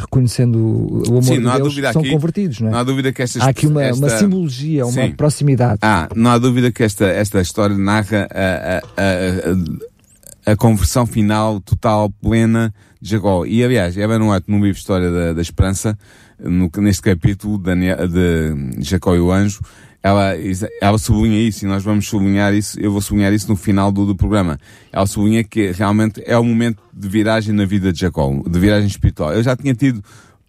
reconhecendo 0.00 0.56
o 0.56 1.10
amor 1.10 1.22
Sim, 1.22 1.40
de 1.40 1.50
Deus, 1.50 1.92
são 1.92 2.02
aqui, 2.02 2.10
convertidos. 2.10 2.60
Não, 2.60 2.68
é? 2.68 2.72
não 2.72 2.78
há 2.78 2.84
dúvida 2.84 3.12
que 3.12 3.22
estas, 3.22 3.42
há 3.42 3.48
aqui 3.48 3.66
uma, 3.66 3.82
esta... 3.82 4.04
uma 4.04 4.10
simbologia, 4.10 4.84
uma 4.84 4.92
Sim. 4.92 5.12
proximidade. 5.12 5.78
Ah, 5.82 6.08
não 6.14 6.30
há 6.30 6.38
dúvida 6.38 6.70
que 6.70 6.82
esta, 6.82 7.06
esta 7.06 7.40
história 7.40 7.76
narra 7.76 8.28
a, 8.30 8.78
a, 8.78 10.50
a, 10.50 10.52
a 10.52 10.56
conversão 10.56 11.06
final, 11.06 11.60
total, 11.60 12.10
plena 12.10 12.74
de 13.00 13.10
Jacó. 13.10 13.44
E 13.46 13.62
aliás, 13.62 13.96
Eva 13.96 14.18
White, 14.18 14.50
no 14.50 14.56
livro 14.56 14.78
História 14.78 15.10
da, 15.10 15.32
da 15.32 15.42
Esperança, 15.42 15.96
no, 16.38 16.70
neste 16.78 17.02
capítulo 17.02 17.58
Daniel, 17.58 18.08
de 18.08 18.82
Jacó 18.82 19.14
e 19.14 19.20
o 19.20 19.32
Anjo, 19.32 19.60
ela, 20.02 20.34
ela 20.80 20.98
sublinha 20.98 21.40
isso 21.40 21.64
e 21.64 21.68
nós 21.68 21.82
vamos 21.82 22.08
sublinhar 22.08 22.54
isso, 22.54 22.78
eu 22.80 22.92
vou 22.92 23.00
sublinhar 23.00 23.32
isso 23.32 23.48
no 23.48 23.56
final 23.56 23.90
do, 23.90 24.06
do 24.06 24.14
programa. 24.14 24.58
Ela 24.92 25.06
sublinha 25.06 25.42
que 25.42 25.72
realmente 25.72 26.22
é 26.24 26.38
o 26.38 26.44
momento 26.44 26.82
de 26.92 27.08
viragem 27.08 27.54
na 27.54 27.64
vida 27.64 27.92
de 27.92 28.00
Jacó, 28.00 28.32
de 28.46 28.58
viragem 28.58 28.86
espiritual. 28.86 29.32
Eu 29.32 29.42
já 29.42 29.56
tinha 29.56 29.74
tido 29.74 30.02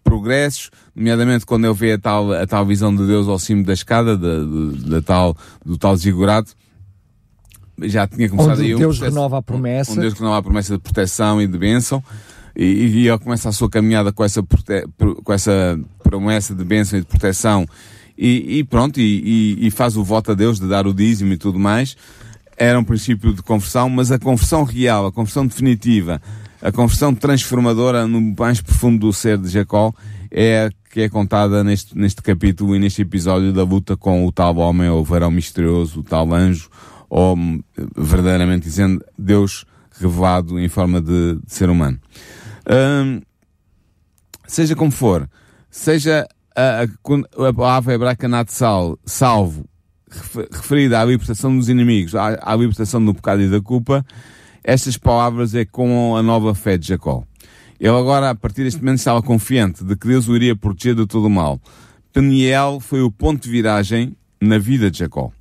progressos, 0.04 0.70
nomeadamente 0.94 1.44
quando 1.44 1.64
eu 1.64 1.74
vi 1.74 1.92
a 1.92 1.98
tal, 1.98 2.32
a 2.32 2.46
tal 2.46 2.64
visão 2.64 2.94
de 2.94 3.06
Deus 3.06 3.28
ao 3.28 3.38
cimo 3.38 3.64
da 3.64 3.72
escada, 3.72 4.16
da, 4.16 4.44
da 4.88 5.02
tal, 5.02 5.36
do 5.64 5.76
tal 5.76 5.96
zigurado, 5.96 6.50
já 7.82 8.06
tinha 8.06 8.28
começado 8.28 8.58
onde 8.58 8.66
aí 8.66 8.74
um 8.74 8.78
Deus 8.78 8.98
processo, 8.98 9.16
renova 9.16 9.38
a 9.38 9.42
promessa. 9.42 9.92
Onde 9.92 10.00
Deus 10.02 10.14
renova 10.14 10.38
a 10.38 10.42
promessa 10.42 10.74
de 10.74 10.80
proteção 10.80 11.40
e 11.40 11.46
de 11.46 11.58
bênção. 11.58 12.02
E, 12.54 12.64
e 12.64 13.08
ele 13.08 13.18
começa 13.18 13.48
a 13.48 13.52
sua 13.52 13.70
caminhada 13.70 14.12
com 14.12 14.24
essa, 14.24 14.42
prote, 14.42 14.84
com 15.24 15.32
essa 15.32 15.78
promessa 16.02 16.54
de 16.54 16.64
bênção 16.64 16.98
e 16.98 17.02
de 17.02 17.06
proteção. 17.06 17.66
E, 18.22 18.58
e 18.58 18.64
pronto, 18.64 19.00
e, 19.00 19.66
e, 19.66 19.70
faz 19.70 19.96
o 19.96 20.04
voto 20.04 20.32
a 20.32 20.34
Deus 20.34 20.60
de 20.60 20.68
dar 20.68 20.86
o 20.86 20.92
dízimo 20.92 21.32
e 21.32 21.38
tudo 21.38 21.58
mais. 21.58 21.96
Era 22.54 22.78
um 22.78 22.84
princípio 22.84 23.32
de 23.32 23.42
conversão, 23.42 23.88
mas 23.88 24.12
a 24.12 24.18
conversão 24.18 24.62
real, 24.62 25.06
a 25.06 25.12
conversão 25.12 25.46
definitiva, 25.46 26.20
a 26.60 26.70
conversão 26.70 27.14
transformadora 27.14 28.06
no 28.06 28.20
mais 28.38 28.60
profundo 28.60 29.06
do 29.06 29.12
ser 29.14 29.38
de 29.38 29.48
Jacó 29.48 29.94
é 30.30 30.66
a 30.66 30.70
que 30.90 31.00
é 31.00 31.08
contada 31.08 31.62
neste, 31.64 31.96
neste 31.96 32.20
capítulo 32.20 32.74
e 32.74 32.78
neste 32.78 33.00
episódio 33.00 33.52
da 33.52 33.62
luta 33.62 33.96
com 33.96 34.26
o 34.26 34.32
tal 34.32 34.56
homem, 34.56 34.88
ou 34.88 35.04
varão 35.04 35.30
misterioso, 35.30 36.00
o 36.00 36.02
tal 36.02 36.34
anjo, 36.34 36.68
ou 37.08 37.38
verdadeiramente 37.96 38.64
dizendo 38.64 39.02
Deus 39.16 39.64
revelado 39.98 40.58
em 40.58 40.68
forma 40.68 41.00
de, 41.00 41.36
de 41.36 41.54
ser 41.54 41.70
humano. 41.70 41.98
Hum, 42.68 43.22
seja 44.46 44.74
como 44.74 44.90
for, 44.90 45.30
seja 45.70 46.26
a, 46.54 46.82
a, 47.48 47.52
palavra 47.52 47.94
hebraica 47.94 48.28
natsal, 48.28 48.98
salvo, 49.04 49.64
referida 50.52 51.00
à 51.00 51.04
libertação 51.04 51.56
dos 51.56 51.68
inimigos, 51.68 52.14
à, 52.14 52.38
à 52.42 52.56
libertação 52.56 53.04
do 53.04 53.14
pecado 53.14 53.42
e 53.42 53.48
da 53.48 53.60
culpa, 53.60 54.04
estas 54.62 54.96
palavras 54.96 55.54
é 55.54 55.64
com 55.64 56.16
a 56.16 56.22
nova 56.22 56.54
fé 56.54 56.76
de 56.76 56.88
Jacó. 56.88 57.24
Ele 57.78 57.96
agora, 57.96 58.30
a 58.30 58.34
partir 58.34 58.64
deste 58.64 58.80
momento, 58.80 58.98
estava 58.98 59.22
confiante 59.22 59.82
de 59.82 59.96
que 59.96 60.06
Deus 60.06 60.28
o 60.28 60.36
iria 60.36 60.54
proteger 60.54 60.94
de 60.94 61.06
todo 61.06 61.26
o 61.26 61.30
mal. 61.30 61.58
Peniel 62.12 62.78
foi 62.78 63.00
o 63.00 63.10
ponto 63.10 63.42
de 63.42 63.50
viragem 63.50 64.14
na 64.40 64.58
vida 64.58 64.90
de 64.90 64.98
Jacó. 64.98 65.32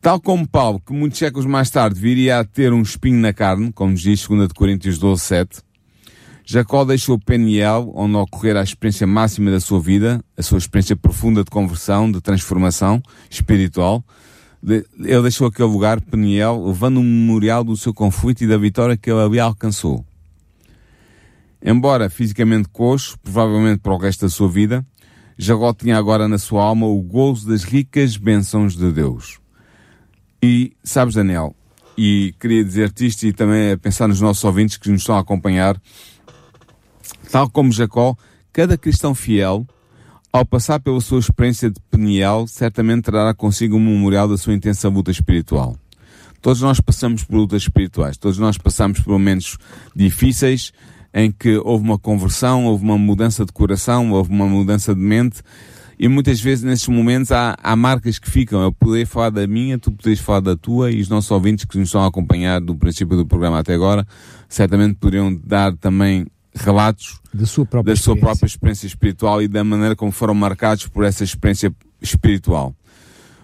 Tal 0.00 0.20
como 0.20 0.46
Paulo, 0.46 0.78
que 0.78 0.92
muitos 0.92 1.18
séculos 1.18 1.46
mais 1.46 1.70
tarde 1.70 1.98
viria 1.98 2.38
a 2.38 2.44
ter 2.44 2.72
um 2.72 2.82
espinho 2.82 3.18
na 3.18 3.32
carne, 3.32 3.72
como 3.72 3.94
diz 3.94 4.26
2 4.28 4.52
Coríntios 4.52 4.98
12, 4.98 5.20
7, 5.22 5.60
Jacó 6.48 6.84
deixou 6.84 7.18
Peniel, 7.18 7.90
onde 7.92 8.14
ocorrer 8.14 8.56
a 8.56 8.62
experiência 8.62 9.04
máxima 9.04 9.50
da 9.50 9.58
sua 9.58 9.80
vida, 9.80 10.24
a 10.36 10.42
sua 10.42 10.58
experiência 10.58 10.94
profunda 10.94 11.42
de 11.42 11.50
conversão, 11.50 12.10
de 12.10 12.20
transformação 12.20 13.02
espiritual. 13.28 14.04
Ele 14.62 15.22
deixou 15.22 15.48
aquele 15.48 15.68
lugar, 15.68 16.00
Peniel, 16.00 16.64
levando 16.64 17.00
um 17.00 17.02
memorial 17.02 17.64
do 17.64 17.76
seu 17.76 17.92
conflito 17.92 18.44
e 18.44 18.46
da 18.46 18.56
vitória 18.56 18.96
que 18.96 19.10
ele 19.10 19.20
ali 19.20 19.40
alcançou. 19.40 20.06
Embora 21.60 22.08
fisicamente 22.08 22.68
coxo, 22.68 23.18
provavelmente 23.18 23.80
para 23.80 23.92
o 23.92 23.98
resto 23.98 24.20
da 24.20 24.28
sua 24.28 24.48
vida, 24.48 24.86
Jacó 25.36 25.74
tinha 25.74 25.98
agora 25.98 26.28
na 26.28 26.38
sua 26.38 26.62
alma 26.62 26.86
o 26.86 27.02
gozo 27.02 27.48
das 27.48 27.64
ricas 27.64 28.16
bênçãos 28.16 28.76
de 28.76 28.92
Deus. 28.92 29.40
E, 30.40 30.76
sabes, 30.84 31.16
Daniel, 31.16 31.56
e 31.98 32.32
queria 32.38 32.64
dizer-te 32.64 33.04
isto 33.04 33.26
e 33.26 33.32
também 33.32 33.72
a 33.72 33.76
pensar 33.76 34.06
nos 34.06 34.20
nossos 34.20 34.44
ouvintes 34.44 34.76
que 34.76 34.88
nos 34.90 35.00
estão 35.00 35.16
a 35.16 35.20
acompanhar, 35.20 35.80
tal 37.30 37.50
como 37.50 37.72
Jacó, 37.72 38.16
cada 38.52 38.76
cristão 38.78 39.14
fiel, 39.14 39.66
ao 40.32 40.44
passar 40.44 40.80
pela 40.80 41.00
sua 41.00 41.18
experiência 41.18 41.70
de 41.70 41.80
Peniel, 41.90 42.46
certamente 42.46 43.04
trará 43.04 43.32
consigo 43.32 43.76
um 43.76 43.80
memorial 43.80 44.28
da 44.28 44.36
sua 44.36 44.54
intensa 44.54 44.88
luta 44.88 45.10
espiritual. 45.10 45.76
Todos 46.42 46.60
nós 46.60 46.80
passamos 46.80 47.24
por 47.24 47.36
lutas 47.36 47.62
espirituais, 47.62 48.16
todos 48.16 48.38
nós 48.38 48.58
passamos 48.58 49.00
por 49.00 49.12
momentos 49.12 49.56
difíceis 49.94 50.72
em 51.12 51.32
que 51.32 51.56
houve 51.56 51.82
uma 51.82 51.98
conversão, 51.98 52.66
houve 52.66 52.84
uma 52.84 52.98
mudança 52.98 53.44
de 53.44 53.52
coração, 53.52 54.12
houve 54.12 54.30
uma 54.30 54.46
mudança 54.46 54.94
de 54.94 55.00
mente, 55.00 55.40
e 55.98 56.08
muitas 56.08 56.40
vezes 56.40 56.62
nesses 56.62 56.86
momentos 56.88 57.32
há, 57.32 57.56
há 57.62 57.74
marcas 57.74 58.18
que 58.18 58.30
ficam. 58.30 58.60
Eu 58.60 58.70
poderia 58.70 59.06
falar 59.06 59.30
da 59.30 59.46
minha, 59.46 59.78
tu 59.78 59.90
poderes 59.90 60.20
falar 60.20 60.40
da 60.40 60.54
tua, 60.54 60.90
e 60.90 61.00
os 61.00 61.08
nossos 61.08 61.30
ouvintes 61.30 61.64
que 61.64 61.78
nos 61.78 61.88
estão 61.88 62.02
a 62.02 62.08
acompanhar 62.08 62.60
do 62.60 62.76
princípio 62.76 63.16
do 63.16 63.24
programa 63.24 63.58
até 63.58 63.72
agora, 63.72 64.06
certamente 64.46 64.96
poderiam 64.96 65.34
dar 65.34 65.74
também 65.76 66.26
relatos 66.56 67.20
da 67.32 67.46
sua 67.46 67.66
própria, 67.66 67.94
da 67.94 68.00
sua 68.00 68.16
própria 68.16 68.46
experiência 68.46 68.86
espiritual 68.86 69.42
e 69.42 69.48
da 69.48 69.62
maneira 69.62 69.94
como 69.94 70.10
foram 70.10 70.34
marcados 70.34 70.86
por 70.86 71.04
essa 71.04 71.22
experiência 71.22 71.72
espiritual. 72.00 72.74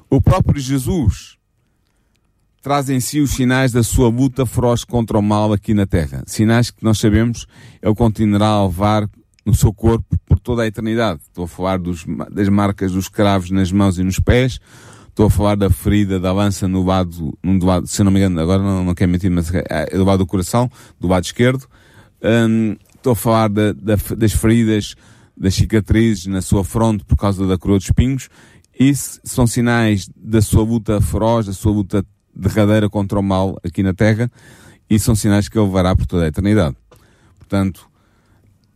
O 0.09 0.21
próprio 0.21 0.61
Jesus 0.61 1.37
traz 2.63 2.89
em 2.89 3.01
si 3.01 3.21
os 3.21 3.33
sinais 3.33 3.73
da 3.73 3.83
sua 3.83 4.09
luta 4.09 4.47
feroz 4.47 4.85
contra 4.85 5.19
o 5.19 5.23
mal 5.23 5.53
aqui 5.53 5.75
na 5.75 5.87
Terra. 5.87 6.23
Sinais 6.27 6.71
que 6.71 6.85
nós 6.85 6.99
sabemos 6.99 7.47
ele 7.83 7.95
continuará 7.95 8.47
a 8.47 8.65
levar 8.65 9.09
no 9.45 9.55
seu 9.55 9.73
corpo 9.73 10.17
por 10.25 10.39
toda 10.39 10.63
a 10.63 10.67
eternidade. 10.67 11.21
Estou 11.23 11.45
a 11.45 11.49
falar 11.49 11.79
dos, 11.79 12.05
das 12.31 12.49
marcas 12.49 12.93
dos 12.93 13.09
cravos 13.09 13.51
nas 13.51 13.73
mãos 13.73 13.99
e 13.99 14.05
nos 14.05 14.21
pés. 14.21 14.61
Estou 15.09 15.27
a 15.27 15.31
falar 15.31 15.57
da 15.57 15.69
ferida 15.69 16.19
da 16.19 16.33
lança 16.33 16.67
no 16.67 16.83
lado, 16.83 17.37
no 17.43 17.65
lado 17.65 17.87
se 17.87 18.03
não 18.03 18.11
me 18.11 18.21
engano, 18.21 18.41
agora 18.41 18.63
não, 18.63 18.83
não 18.83 18.95
quero 18.95 19.11
mentir, 19.11 19.31
mas 19.31 19.53
é 19.55 19.97
do 19.97 20.05
lado 20.05 20.21
do 20.21 20.27
coração, 20.27 20.71
do 20.99 21.07
lado 21.07 21.25
esquerdo. 21.25 21.67
Hum, 22.23 22.77
estou 23.03 23.13
a 23.13 23.17
falar 23.17 23.49
da, 23.49 23.73
da, 23.73 23.97
das 24.17 24.33
feridas, 24.33 24.95
das 25.37 25.55
cicatrizes 25.55 26.27
na 26.27 26.41
sua 26.41 26.65
fronte 26.65 27.05
por 27.05 27.17
causa 27.17 27.47
da 27.47 27.59
coroa 27.59 27.79
de 27.79 27.87
espinhos. 27.87 28.29
Isso 28.79 29.21
são 29.25 29.47
sinais 29.47 30.09
da 30.17 30.41
sua 30.41 30.63
luta 30.63 31.01
feroz, 31.01 31.47
da 31.47 31.53
sua 31.53 31.73
luta 31.73 32.05
derradeira 32.35 32.89
contra 32.89 33.19
o 33.19 33.23
mal 33.23 33.59
aqui 33.65 33.83
na 33.83 33.93
Terra 33.93 34.31
e 34.89 34.99
são 34.99 35.15
sinais 35.15 35.49
que 35.49 35.59
ele 35.59 35.67
levará 35.67 35.95
por 35.95 36.07
toda 36.07 36.25
a 36.25 36.29
eternidade. 36.29 36.77
Portanto, 37.39 37.89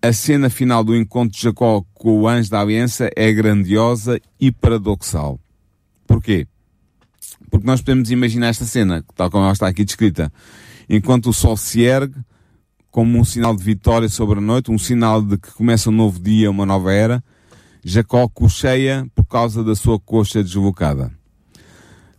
a 0.03 0.13
cena 0.13 0.51
final 0.51 0.85
do 0.85 0.95
encontro 0.95 1.37
de 1.37 1.43
Jacó 1.43 1.83
com 1.95 2.21
o 2.21 2.29
anjo 2.29 2.51
da 2.51 2.61
aliança 2.61 3.11
é 3.17 3.33
grandiosa 3.33 4.21
e 4.39 4.53
paradoxal. 4.53 5.41
Porquê? 6.07 6.47
Porque 7.51 7.67
nós 7.67 7.81
podemos 7.81 8.11
imaginar 8.11 8.49
esta 8.49 8.65
cena, 8.65 9.05
tal 9.15 9.31
como 9.31 9.45
ela 9.45 9.53
está 9.53 9.67
aqui 9.69 9.85
descrita. 9.85 10.33
Enquanto 10.89 11.31
o 11.31 11.33
sol 11.33 11.57
se 11.57 11.83
ergue, 11.83 12.17
como 12.97 13.19
um 13.19 13.25
sinal 13.25 13.55
de 13.55 13.63
vitória 13.63 14.09
sobre 14.09 14.39
a 14.39 14.41
noite, 14.41 14.71
um 14.71 14.79
sinal 14.79 15.21
de 15.21 15.37
que 15.37 15.53
começa 15.53 15.91
um 15.91 15.93
novo 15.93 16.19
dia, 16.19 16.51
uma 16.51 16.65
nova 16.65 16.95
era, 16.95 17.23
Jacó 17.85 18.27
cocheia 18.27 19.07
por 19.15 19.27
causa 19.27 19.63
da 19.63 19.75
sua 19.75 20.01
coxa 20.01 20.43
deslocada. 20.43 21.13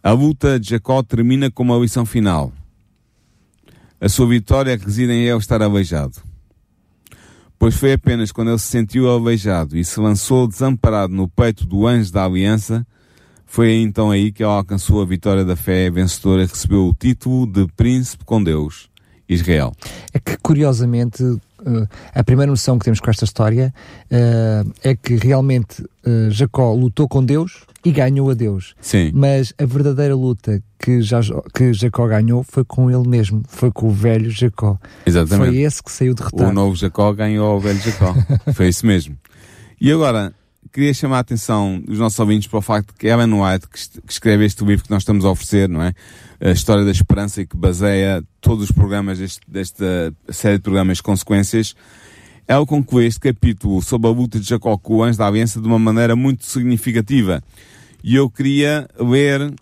A 0.03 0.11
luta 0.11 0.59
de 0.59 0.69
Jacó 0.69 1.01
termina 1.01 1.49
com 1.49 1.63
uma 1.63 1.77
lição 1.77 2.05
final. 2.05 2.53
A 3.99 4.07
sua 4.07 4.27
vitória 4.27 4.77
reside 4.77 5.11
em 5.11 5.23
ele 5.23 5.39
estar 5.39 5.63
aleijado. 5.63 6.21
Pois 7.57 7.75
foi 7.75 7.93
apenas 7.93 8.31
quando 8.31 8.49
ele 8.49 8.59
se 8.59 8.67
sentiu 8.67 9.09
aleijado 9.09 9.75
e 9.75 9.83
se 9.83 9.99
lançou 9.99 10.47
desamparado 10.47 11.11
no 11.11 11.27
peito 11.27 11.65
do 11.65 11.87
anjo 11.87 12.11
da 12.11 12.23
aliança, 12.23 12.85
foi 13.47 13.77
então 13.77 14.11
aí 14.11 14.31
que 14.31 14.43
ele 14.43 14.51
alcançou 14.51 15.01
a 15.01 15.05
vitória 15.05 15.43
da 15.43 15.55
fé 15.55 15.89
vencedora 15.89 16.43
e 16.43 16.45
recebeu 16.45 16.87
o 16.87 16.93
título 16.93 17.47
de 17.47 17.65
príncipe 17.75 18.23
com 18.23 18.43
Deus, 18.43 18.91
Israel. 19.29 19.73
É 20.13 20.19
que, 20.19 20.37
curiosamente, 20.37 21.23
a 22.13 22.23
primeira 22.23 22.49
noção 22.49 22.77
que 22.77 22.85
temos 22.85 22.99
com 22.99 23.09
esta 23.09 23.25
história 23.25 23.73
é 24.83 24.95
que 24.95 25.15
realmente 25.15 25.83
Jacó 26.29 26.73
lutou 26.73 27.07
com 27.07 27.23
Deus 27.23 27.63
e 27.83 27.91
ganhou 27.91 28.29
a 28.29 28.33
Deus. 28.33 28.75
Sim. 28.79 29.11
Mas 29.13 29.53
a 29.57 29.65
verdadeira 29.65 30.15
luta 30.15 30.61
que, 30.79 31.01
já, 31.01 31.19
que 31.53 31.73
Jacó 31.73 32.07
ganhou 32.07 32.43
foi 32.43 32.63
com 32.63 32.89
ele 32.91 33.07
mesmo, 33.07 33.43
foi 33.47 33.71
com 33.71 33.87
o 33.87 33.91
velho 33.91 34.29
Jacó. 34.29 34.77
Exatamente. 35.05 35.49
Foi 35.49 35.57
esse 35.57 35.83
que 35.83 35.91
saiu 35.91 36.13
derrotado. 36.13 36.49
O 36.49 36.53
novo 36.53 36.75
Jacó 36.75 37.11
ganhou 37.13 37.57
o 37.57 37.59
velho 37.59 37.79
Jacó. 37.79 38.13
foi 38.53 38.67
isso 38.67 38.85
mesmo. 38.85 39.17
E 39.79 39.91
agora, 39.91 40.33
queria 40.71 40.93
chamar 40.93 41.17
a 41.17 41.19
atenção 41.19 41.79
dos 41.79 41.99
nossos 41.99 42.19
ouvintes 42.19 42.47
para 42.47 42.59
o 42.59 42.61
facto 42.61 42.93
que 42.93 43.07
Ellen 43.07 43.33
White, 43.33 43.67
que, 43.67 44.11
escreve 44.11 44.45
este 44.45 44.63
livro 44.63 44.85
que 44.85 44.91
nós 44.91 45.01
estamos 45.01 45.25
a 45.25 45.29
oferecer, 45.29 45.67
não 45.67 45.81
é? 45.81 45.93
A 46.39 46.51
História 46.51 46.83
da 46.85 46.91
Esperança 46.91 47.41
e 47.41 47.47
que 47.47 47.57
baseia 47.57 48.23
todos 48.41 48.65
os 48.65 48.71
programas 48.71 49.17
deste, 49.19 49.41
desta 49.47 50.13
série 50.29 50.57
de 50.57 50.63
programas 50.63 51.01
Consequências, 51.01 51.75
ela 52.47 52.65
conclui 52.65 53.05
este 53.05 53.19
capítulo 53.19 53.81
sobre 53.81 54.07
a 54.07 54.11
luta 54.11 54.39
de 54.39 54.47
Jacó 54.47 54.77
com 54.77 54.97
o 54.97 55.03
anjo 55.03 55.17
da 55.17 55.27
aliança 55.27 55.59
de 55.59 55.67
uma 55.67 55.79
maneira 55.79 56.15
muito 56.15 56.45
significativa. 56.45 57.43
E 58.03 58.15
eu 58.15 58.29
queria 58.29 58.87
ler 58.99 59.53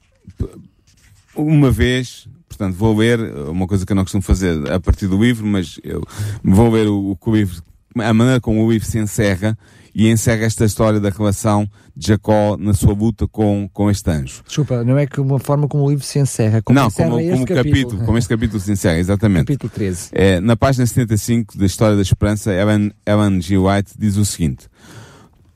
uma 1.35 1.71
vez, 1.71 2.27
portanto, 2.47 2.75
vou 2.75 2.95
ler 2.95 3.19
uma 3.47 3.65
coisa 3.67 3.85
que 3.85 3.91
eu 3.91 3.95
não 3.95 4.03
costumo 4.03 4.21
fazer 4.21 4.71
a 4.71 4.79
partir 4.79 5.07
do 5.07 5.21
livro, 5.21 5.45
mas 5.45 5.79
eu 5.83 6.03
vou 6.43 6.71
ler 6.71 6.87
o, 6.87 7.17
o 7.19 7.35
livro, 7.35 7.63
a 7.95 8.13
maneira 8.13 8.39
como 8.39 8.63
o 8.63 8.71
livro 8.71 8.87
se 8.87 8.99
encerra 8.99 9.57
e 9.95 10.09
encerra 10.09 10.43
esta 10.43 10.65
história 10.65 10.99
da 10.99 11.09
relação 11.09 11.65
de 11.95 12.09
Jacó 12.09 12.57
na 12.57 12.73
sua 12.73 12.93
luta 12.93 13.25
com, 13.29 13.69
com 13.71 13.89
este 13.89 14.11
anjo. 14.11 14.43
Desculpa, 14.45 14.83
não 14.83 14.97
é 14.97 15.07
que 15.07 15.21
uma 15.21 15.39
forma 15.39 15.69
como 15.69 15.85
o 15.85 15.89
livro 15.89 16.03
se 16.03 16.19
encerra, 16.19 16.61
como 16.61 16.77
não, 16.77 16.87
encerra 16.87 17.09
como, 17.11 17.21
este 17.21 17.31
como 17.31 17.45
capítulo. 17.45 17.71
capítulo, 17.71 18.05
como 18.05 18.17
este 18.17 18.27
capítulo 18.27 18.59
se 18.59 18.71
encerra, 18.73 18.99
exatamente. 18.99 19.45
Capítulo 19.45 19.69
13. 19.73 20.09
É, 20.11 20.41
na 20.41 20.57
página 20.57 20.85
75 20.85 21.57
da 21.57 21.65
História 21.65 21.95
da 21.95 22.01
Esperança, 22.01 22.53
Ellen, 22.53 22.91
Ellen 23.05 23.41
G. 23.41 23.57
White 23.57 23.93
diz 23.97 24.17
o 24.17 24.25
seguinte: 24.25 24.67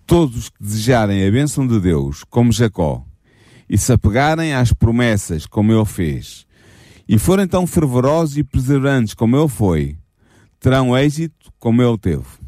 Todos 0.08 0.38
os 0.38 0.50
que 0.50 0.64
desejarem 0.64 1.28
a 1.28 1.30
bênção 1.30 1.68
de 1.68 1.78
Deus, 1.82 2.24
como 2.24 2.54
Jacó, 2.54 3.04
e 3.70 3.78
se 3.78 3.92
apegarem 3.92 4.54
às 4.54 4.72
promessas, 4.72 5.46
como 5.46 5.74
ele 5.74 5.86
fez, 5.86 6.46
e 7.10 7.20
forem 7.20 7.46
tão 7.46 7.68
fervorosos 7.68 8.38
e 8.38 8.44
perseverantes 8.44 9.14
como 9.14 9.36
ele 9.38 9.50
foi, 9.50 9.98
terão 10.62 10.98
êxito 10.98 11.52
como 11.60 11.82
ele 11.82 11.98
teve. 11.98 12.39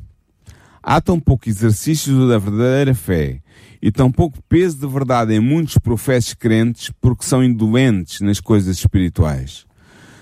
Há 0.83 0.99
tão 0.99 1.19
pouco 1.19 1.47
exercício 1.47 2.27
da 2.27 2.39
verdadeira 2.39 2.95
fé 2.95 3.39
e 3.81 3.91
tão 3.91 4.11
pouco 4.11 4.41
peso 4.49 4.77
de 4.77 4.87
verdade 4.87 5.33
em 5.33 5.39
muitos 5.39 5.77
professos 5.77 6.33
crentes 6.33 6.91
porque 6.99 7.23
são 7.23 7.43
indolentes 7.43 8.21
nas 8.21 8.39
coisas 8.39 8.77
espirituais. 8.77 9.65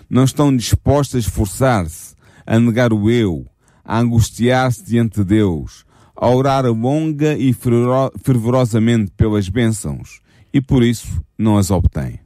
Não 0.10 0.24
estão 0.24 0.56
dispostos 0.56 1.16
a 1.16 1.20
esforçar-se, 1.20 2.16
a 2.46 2.60
negar 2.60 2.92
o 2.92 3.10
eu, 3.10 3.46
a 3.86 4.00
angustiar-se 4.00 4.84
diante 4.84 5.20
de 5.20 5.24
Deus, 5.24 5.86
a 6.16 6.28
orar 6.30 6.66
longa 6.66 7.38
e 7.38 7.54
fervoro- 7.54 8.12
fervorosamente 8.22 9.12
pelas 9.16 9.48
bênçãos 9.48 10.20
e 10.54 10.60
por 10.60 10.84
isso 10.84 11.24
não 11.38 11.58
as 11.58 11.72
obtêm. 11.72 12.20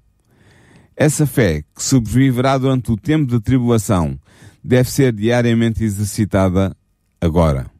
Essa 0.96 1.28
fé, 1.28 1.63
que 1.76 1.84
sobreviverá 1.84 2.58
durante 2.58 2.91
o 2.91 2.98
tempo 2.98 3.26
de 3.26 3.39
tribulação, 3.39 4.17
deve 4.63 4.89
ser 4.89 5.12
diariamente 5.13 5.84
exercitada 5.84 6.76
agora. 7.19 7.73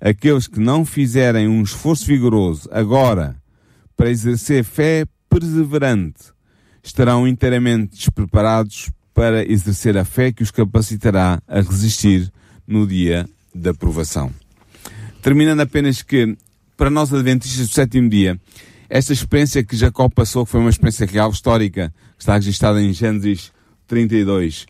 Aqueles 0.00 0.46
que 0.46 0.60
não 0.60 0.84
fizerem 0.84 1.48
um 1.48 1.62
esforço 1.62 2.06
vigoroso 2.06 2.68
agora 2.72 3.36
para 3.96 4.10
exercer 4.10 4.62
fé 4.62 5.06
perseverante 5.28 6.32
estarão 6.82 7.26
inteiramente 7.26 7.96
despreparados 7.96 8.90
para 9.14 9.50
exercer 9.50 9.96
a 9.96 10.04
fé 10.04 10.30
que 10.30 10.42
os 10.42 10.50
capacitará 10.50 11.40
a 11.48 11.60
resistir 11.60 12.30
no 12.66 12.86
dia 12.86 13.26
da 13.54 13.72
provação. 13.72 14.30
Terminando 15.22 15.60
apenas 15.60 16.02
que, 16.02 16.36
para 16.76 16.90
nós 16.90 17.12
adventistas 17.12 17.68
do 17.68 17.74
sétimo 17.74 18.08
dia, 18.08 18.38
esta 18.88 19.12
experiência 19.12 19.64
que 19.64 19.76
Jacó 19.76 20.08
passou, 20.08 20.44
que 20.44 20.52
foi 20.52 20.60
uma 20.60 20.70
experiência 20.70 21.06
real, 21.06 21.30
histórica, 21.30 21.92
que 22.16 22.22
está 22.22 22.34
registrada 22.34 22.80
em 22.80 22.92
Gênesis 22.92 23.50
32, 23.88 24.66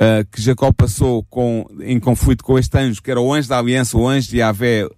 uh, 0.00 0.24
que 0.30 0.40
Jacó 0.40 0.72
passou 0.72 1.22
com, 1.24 1.66
em 1.80 2.00
conflito 2.00 2.42
com 2.42 2.58
este 2.58 2.76
anjo, 2.78 3.02
que 3.02 3.10
era 3.10 3.20
o 3.20 3.32
anjo 3.32 3.48
da 3.48 3.58
aliança, 3.58 3.98
o 3.98 4.08
anjo 4.08 4.30
de 4.30 4.38
Yahvé, 4.38 4.86
uh, 4.86 4.90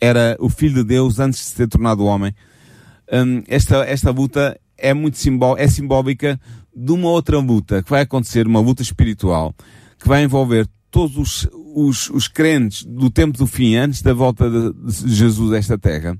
era 0.00 0.36
o 0.38 0.48
filho 0.48 0.76
de 0.76 0.84
Deus 0.84 1.18
antes 1.18 1.40
de 1.40 1.46
se 1.46 1.56
ter 1.56 1.68
tornado 1.68 2.04
homem. 2.04 2.34
Um, 3.12 3.42
esta, 3.48 3.84
esta 3.84 4.10
luta 4.10 4.58
é 4.78 4.94
muito 4.94 5.18
simbó 5.18 5.56
é 5.56 5.68
simbólica 5.68 6.40
de 6.74 6.92
uma 6.92 7.08
outra 7.08 7.38
luta 7.38 7.82
que 7.82 7.90
vai 7.90 8.02
acontecer, 8.02 8.46
uma 8.46 8.60
luta 8.60 8.82
espiritual, 8.82 9.54
que 9.98 10.08
vai 10.08 10.22
envolver 10.22 10.66
todos 10.90 11.16
os, 11.16 11.48
os, 11.74 12.10
os 12.10 12.28
crentes 12.28 12.84
do 12.84 13.10
tempo 13.10 13.36
do 13.36 13.46
fim, 13.46 13.76
antes 13.76 14.02
da 14.02 14.12
volta 14.12 14.48
de, 14.50 14.72
de 14.72 15.14
Jesus 15.14 15.52
a 15.52 15.58
esta 15.58 15.78
terra, 15.78 16.16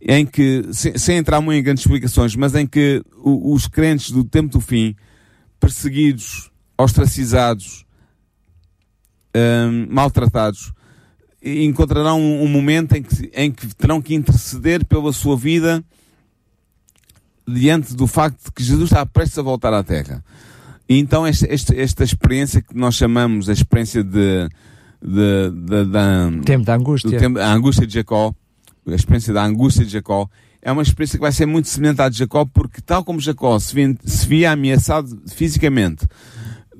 em 0.00 0.24
que, 0.24 0.64
sem, 0.72 1.16
entrar 1.16 1.40
muito 1.40 1.58
em 1.58 1.62
grandes 1.62 1.84
explicações, 1.84 2.34
mas 2.34 2.54
em 2.54 2.66
que 2.66 3.02
os 3.22 3.66
crentes 3.66 4.10
do 4.10 4.24
tempo 4.24 4.50
do 4.50 4.60
fim, 4.60 4.94
perseguidos, 5.58 6.50
ostracizados, 6.80 7.84
hum, 9.34 9.86
maltratados, 9.90 10.72
encontrarão 11.42 12.20
um, 12.20 12.42
um 12.42 12.48
momento 12.48 12.94
em 12.94 13.02
que, 13.02 13.30
em 13.34 13.50
que 13.50 13.74
terão 13.74 14.02
que 14.02 14.14
interceder 14.14 14.84
pela 14.84 15.12
sua 15.12 15.36
vida 15.36 15.82
diante 17.46 17.94
do 17.94 18.06
facto 18.06 18.44
de 18.44 18.52
que 18.52 18.62
Jesus 18.62 18.90
está 18.90 19.04
prestes 19.06 19.38
a 19.38 19.42
voltar 19.42 19.72
à 19.72 19.82
Terra. 19.82 20.22
E 20.88 20.98
então 20.98 21.26
esta, 21.26 21.52
esta, 21.52 21.74
esta 21.74 22.04
experiência 22.04 22.60
que 22.60 22.76
nós 22.76 22.94
chamamos 22.94 23.48
a 23.48 23.52
experiência 23.52 24.02
de, 24.02 24.48
de, 25.00 25.50
de, 25.50 25.84
de 25.84 26.44
Tempo 26.44 26.64
da 26.64 26.74
angústia. 26.74 27.10
do 27.10 27.16
tempo, 27.16 27.38
a 27.38 27.52
angústia 27.52 27.86
de 27.86 27.94
Jacó, 27.94 28.34
a 28.86 28.94
experiência 28.94 29.32
da 29.32 29.44
angústia 29.44 29.84
de 29.84 29.92
Jacó, 29.92 30.28
é 30.62 30.70
uma 30.70 30.82
experiência 30.82 31.16
que 31.16 31.22
vai 31.22 31.32
ser 31.32 31.46
muito 31.46 31.68
semelhante 31.68 32.02
à 32.02 32.08
de 32.08 32.18
Jacó, 32.18 32.44
porque 32.44 32.80
tal 32.82 33.02
como 33.02 33.18
Jacó 33.18 33.58
se 33.58 33.74
via, 33.74 33.96
se 34.04 34.26
via 34.26 34.52
ameaçado 34.52 35.22
fisicamente 35.28 36.06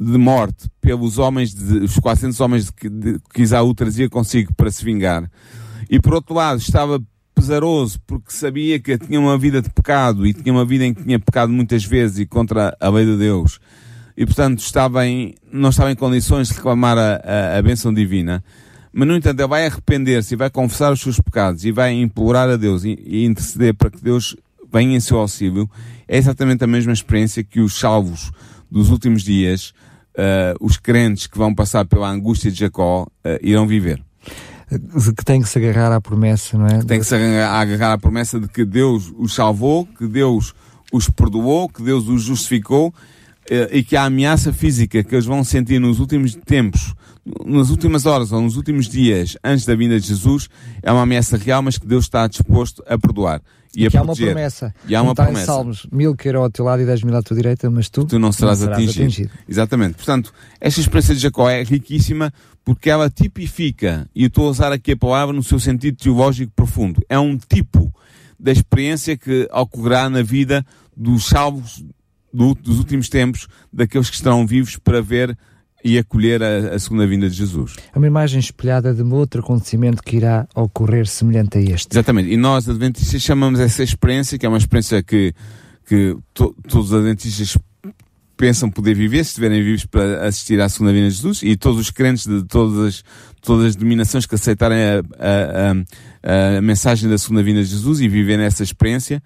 de 0.03 0.17
morte 0.17 0.71
pelos 0.81 1.19
homens, 1.19 1.55
de, 1.55 1.79
os 1.81 1.99
400 1.99 2.41
homens 2.41 2.65
de, 2.67 2.73
que- 2.73 2.89
de, 2.89 3.21
que 3.35 3.43
Isaú 3.43 3.75
trazia 3.75 4.09
consigo 4.09 4.55
para 4.55 4.71
se 4.71 4.83
vingar, 4.83 5.31
e 5.91 6.01
por 6.01 6.15
outro 6.15 6.35
lado 6.35 6.59
estava 6.59 7.03
pesaroso 7.35 7.99
porque 8.07 8.33
sabia 8.33 8.79
que 8.81 8.97
tinha 8.99 9.21
uma 9.21 9.37
vida 9.37 9.61
de 9.63 9.69
pecado 9.71 10.27
e 10.27 10.33
tinha 10.33 10.53
uma 10.53 10.65
vida 10.65 10.85
em 10.87 10.95
que 10.95 11.03
tinha 11.03 11.19
pecado 11.19 11.53
muitas 11.53 11.85
vezes 11.85 12.19
e 12.19 12.27
contra 12.27 12.75
a 12.81 12.89
lei 12.89 13.05
de 13.05 13.17
Deus, 13.19 13.61
e 14.17 14.25
portanto 14.25 14.61
estava 14.61 15.07
em, 15.07 15.35
não 15.53 15.69
estava 15.69 15.93
em 15.93 15.97
condições 15.97 16.49
de 16.49 16.55
reclamar 16.55 16.97
a, 16.97 17.17
a, 17.23 17.59
a 17.59 17.63
bênção 17.63 17.93
divina, 17.93 18.43
mas 18.93 19.07
no 19.07 19.15
entanto 19.17 19.39
ele 19.39 19.49
vai 19.49 19.67
arrepender-se 19.67 20.33
e 20.35 20.37
vai 20.37 20.49
confessar 20.51 20.93
os 20.93 21.01
seus 21.01 21.21
pecados 21.21 21.65
e 21.65 21.71
vai 21.73 21.93
implorar 21.93 22.49
a 22.49 22.57
Deus 22.57 22.85
e, 22.85 22.99
e 23.07 23.25
interceder 23.27 23.75
para 23.75 23.91
que 23.91 24.03
Deus 24.03 24.35
venha 24.73 24.97
em 24.97 25.01
seu 25.01 25.19
auxílio, 25.19 25.69
é 26.09 26.17
exatamente 26.17 26.65
a 26.65 26.67
mesma 26.67 26.93
experiência 26.93 27.45
que 27.45 27.61
os 27.61 27.79
salvos 27.79 28.31
dos 28.71 28.89
últimos 28.91 29.23
dias, 29.23 29.73
eh, 30.17 30.55
os 30.61 30.77
crentes 30.77 31.27
que 31.27 31.39
vão 31.39 31.55
passar 31.55 31.87
pela 31.87 32.11
angústia 32.11 32.51
de 32.51 32.59
Jacó, 32.59 33.07
eh, 33.25 33.39
irão 33.43 33.67
viver. 33.67 34.03
Que 35.17 35.25
tem 35.25 35.43
que 35.43 35.49
se 35.49 35.59
agarrar 35.59 35.93
à 35.93 36.01
promessa, 36.01 36.57
não 36.57 36.67
é? 36.67 36.79
Tem 36.85 37.01
que 37.01 37.05
se 37.05 37.15
agarrar 37.15 37.61
agarrar 37.61 37.93
à 37.95 37.99
promessa 37.99 38.39
de 38.39 38.47
que 38.47 38.65
Deus 38.65 39.13
os 39.19 39.35
salvou, 39.35 39.85
que 39.85 40.07
Deus 40.07 40.55
os 40.93 41.09
perdoou, 41.11 41.69
que 41.69 41.83
Deus 41.83 42.07
os 42.09 42.23
justificou 42.23 42.95
eh, 43.49 43.69
e 43.73 43.83
que 43.83 43.97
a 43.97 44.05
ameaça 44.05 44.53
física 44.53 45.03
que 45.03 45.15
eles 45.15 45.27
vão 45.27 45.43
sentir 45.43 45.81
nos 45.81 45.99
últimos 45.99 46.35
tempos, 46.35 46.95
nas 47.45 47.71
últimas 47.71 48.07
horas 48.07 48.31
ou 48.31 48.41
nos 48.41 48.57
últimos 48.57 48.89
dias 48.89 49.37
antes 49.43 49.65
da 49.65 49.75
vinda 49.75 49.99
de 49.99 50.07
Jesus, 50.07 50.49
é 50.83 50.93
uma 50.93 51.03
ameaça 51.03 51.37
real, 51.37 51.63
mas 51.63 51.77
que 51.77 51.87
Deus 51.87 52.05
está 52.05 52.27
disposto 52.27 52.83
a 52.87 52.97
perdoar 52.97 53.43
e 53.77 53.87
a 53.87 53.91
que 53.91 53.97
há 53.97 54.03
uma 54.03 54.15
promessa. 54.17 54.75
E 54.89 54.95
há 54.95 55.03
uma 55.03 55.13
está 55.13 55.25
promessa. 55.25 55.43
em 55.43 55.47
Salmos, 55.47 55.87
mil 55.93 56.15
queiram 56.17 56.43
ao 56.43 56.51
teu 56.51 56.65
lado 56.65 56.83
e 56.83 56.87
dez 56.87 57.03
mil 57.03 57.17
à 57.17 57.23
tua 57.23 57.37
direita, 57.37 57.71
mas 57.71 57.89
tu, 57.89 58.05
tu 58.05 58.19
não 58.19 58.33
serás, 58.33 58.63
atingido. 58.63 59.31
Exatamente. 59.49 59.95
Portanto, 59.95 60.33
esta 60.61 60.81
experiência 60.81 61.15
de 61.15 61.21
Jacó 61.21 61.49
é 61.49 61.63
riquíssima 61.63 62.33
porque 62.65 62.91
ela 62.91 63.09
tipifica, 63.09 64.09
e 64.15 64.23
eu 64.23 64.29
estou 64.29 64.47
a 64.47 64.51
usar 64.51 64.73
aqui 64.73 64.93
a 64.93 64.97
palavra 64.97 65.35
no 65.35 65.43
seu 65.43 65.59
sentido 65.59 65.97
teológico 65.97 66.53
profundo, 66.55 67.01
é 67.09 67.19
um 67.19 67.37
tipo 67.39 67.93
da 68.39 68.53
experiência 68.53 69.17
que 69.17 69.49
ocorrerá 69.53 70.09
na 70.11 70.23
vida 70.23 70.65
dos 70.97 71.27
salvos 71.27 71.85
do- 72.33 72.55
dos 72.55 72.79
últimos 72.79 73.09
tempos, 73.09 73.49
daqueles 73.73 74.09
que 74.09 74.17
estarão 74.17 74.47
vivos 74.47 74.77
para 74.77 75.01
ver 75.03 75.37
e 75.85 75.99
acolher 75.99 76.43
a, 76.43 76.75
a 76.75 76.79
segunda 76.79 77.07
vinda 77.07 77.29
de 77.29 77.37
Jesus. 77.37 77.77
É 77.95 77.99
uma 77.99 78.07
imagem 78.07 78.39
espelhada 78.41 78.93
de 78.95 79.03
um 79.03 79.13
outro 79.15 79.41
acontecimento 79.41 80.03
que 80.03 80.17
irá 80.17 80.47
ocorrer 80.55 81.07
semelhante 81.07 81.59
a 81.59 81.61
este. 81.61 81.89
Exatamente. 81.93 82.31
E 82.31 82.37
nós, 82.37 82.69
adventistas, 82.69 83.23
chamamos 83.23 83.59
essa 83.61 83.83
experiência, 83.83 84.39
que 84.39 84.45
é 84.45 84.49
uma 84.49 84.59
experiência 84.59 85.03
que, 85.03 85.33
que 85.87 86.17
to- 86.35 86.55
todos 86.69 86.93
os 86.93 86.95
adventistas 86.99 87.57
pensam 88.37 88.71
poder 88.71 88.95
viver, 88.95 89.23
se 89.25 89.31
estiverem 89.33 89.63
vivos 89.63 89.85
para 89.85 90.27
assistir 90.27 90.59
à 90.63 90.69
segunda 90.69 90.93
vinda 90.95 91.09
de 91.09 91.15
Jesus, 91.15 91.43
e 91.43 91.57
todos 91.57 91.79
os 91.79 91.91
crentes 91.91 92.27
de 92.27 92.43
todas 92.45 92.79
as, 92.87 93.05
todas 93.43 93.67
as 93.67 93.77
denominações 93.77 94.25
que 94.25 94.35
aceitarem 94.35 94.79
a, 94.79 94.99
a- 95.19 96.57
a- 96.57 96.61
mensagem 96.63 97.09
da 97.09 97.19
segunda 97.19 97.43
vinda 97.43 97.63
de 97.63 97.69
Jesus 97.69 98.01
e 98.01 98.09
viverem 98.09 98.45
essa 98.47 98.63
experiência, 98.63 99.23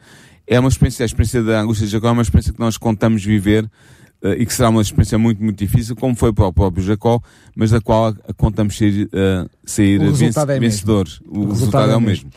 é 0.47 0.59
uma 0.59 0.69
experiência, 0.69 1.05
a 1.05 1.07
experiência 1.07 1.43
da 1.45 1.61
angústia 1.61 1.87
de 1.87 1.93
Jacó 1.93 2.09
é 2.09 2.11
uma 2.13 2.23
experiência 2.23 2.53
que 2.53 2.59
nós 2.61 2.77
contamos 2.77 3.25
viver 3.25 3.71
e 4.39 4.47
que 4.47 4.55
será 4.55 4.71
uma 4.71 4.81
experiência 4.81 5.19
muito, 5.19 5.43
muito 5.43 5.59
difícil, 5.59 5.95
como 5.95 6.15
foi 6.15 6.33
para 6.33 6.47
o 6.47 6.53
próprio 6.53 6.83
Jacó, 6.83 7.21
mas 7.55 7.71
da 7.71 7.81
qual 7.81 8.15
contamos 8.37 8.77
sair, 8.77 9.09
eh, 9.13 9.47
sair 9.65 10.01
O 10.01 10.07
resultado 10.07 10.51
é 10.51 10.59
vencedores. 10.59 11.21
O, 11.29 11.41
O 11.41 11.49
resultado, 11.51 11.93
é 11.93 11.97
o 11.97 12.01
mesmo. 12.01 12.31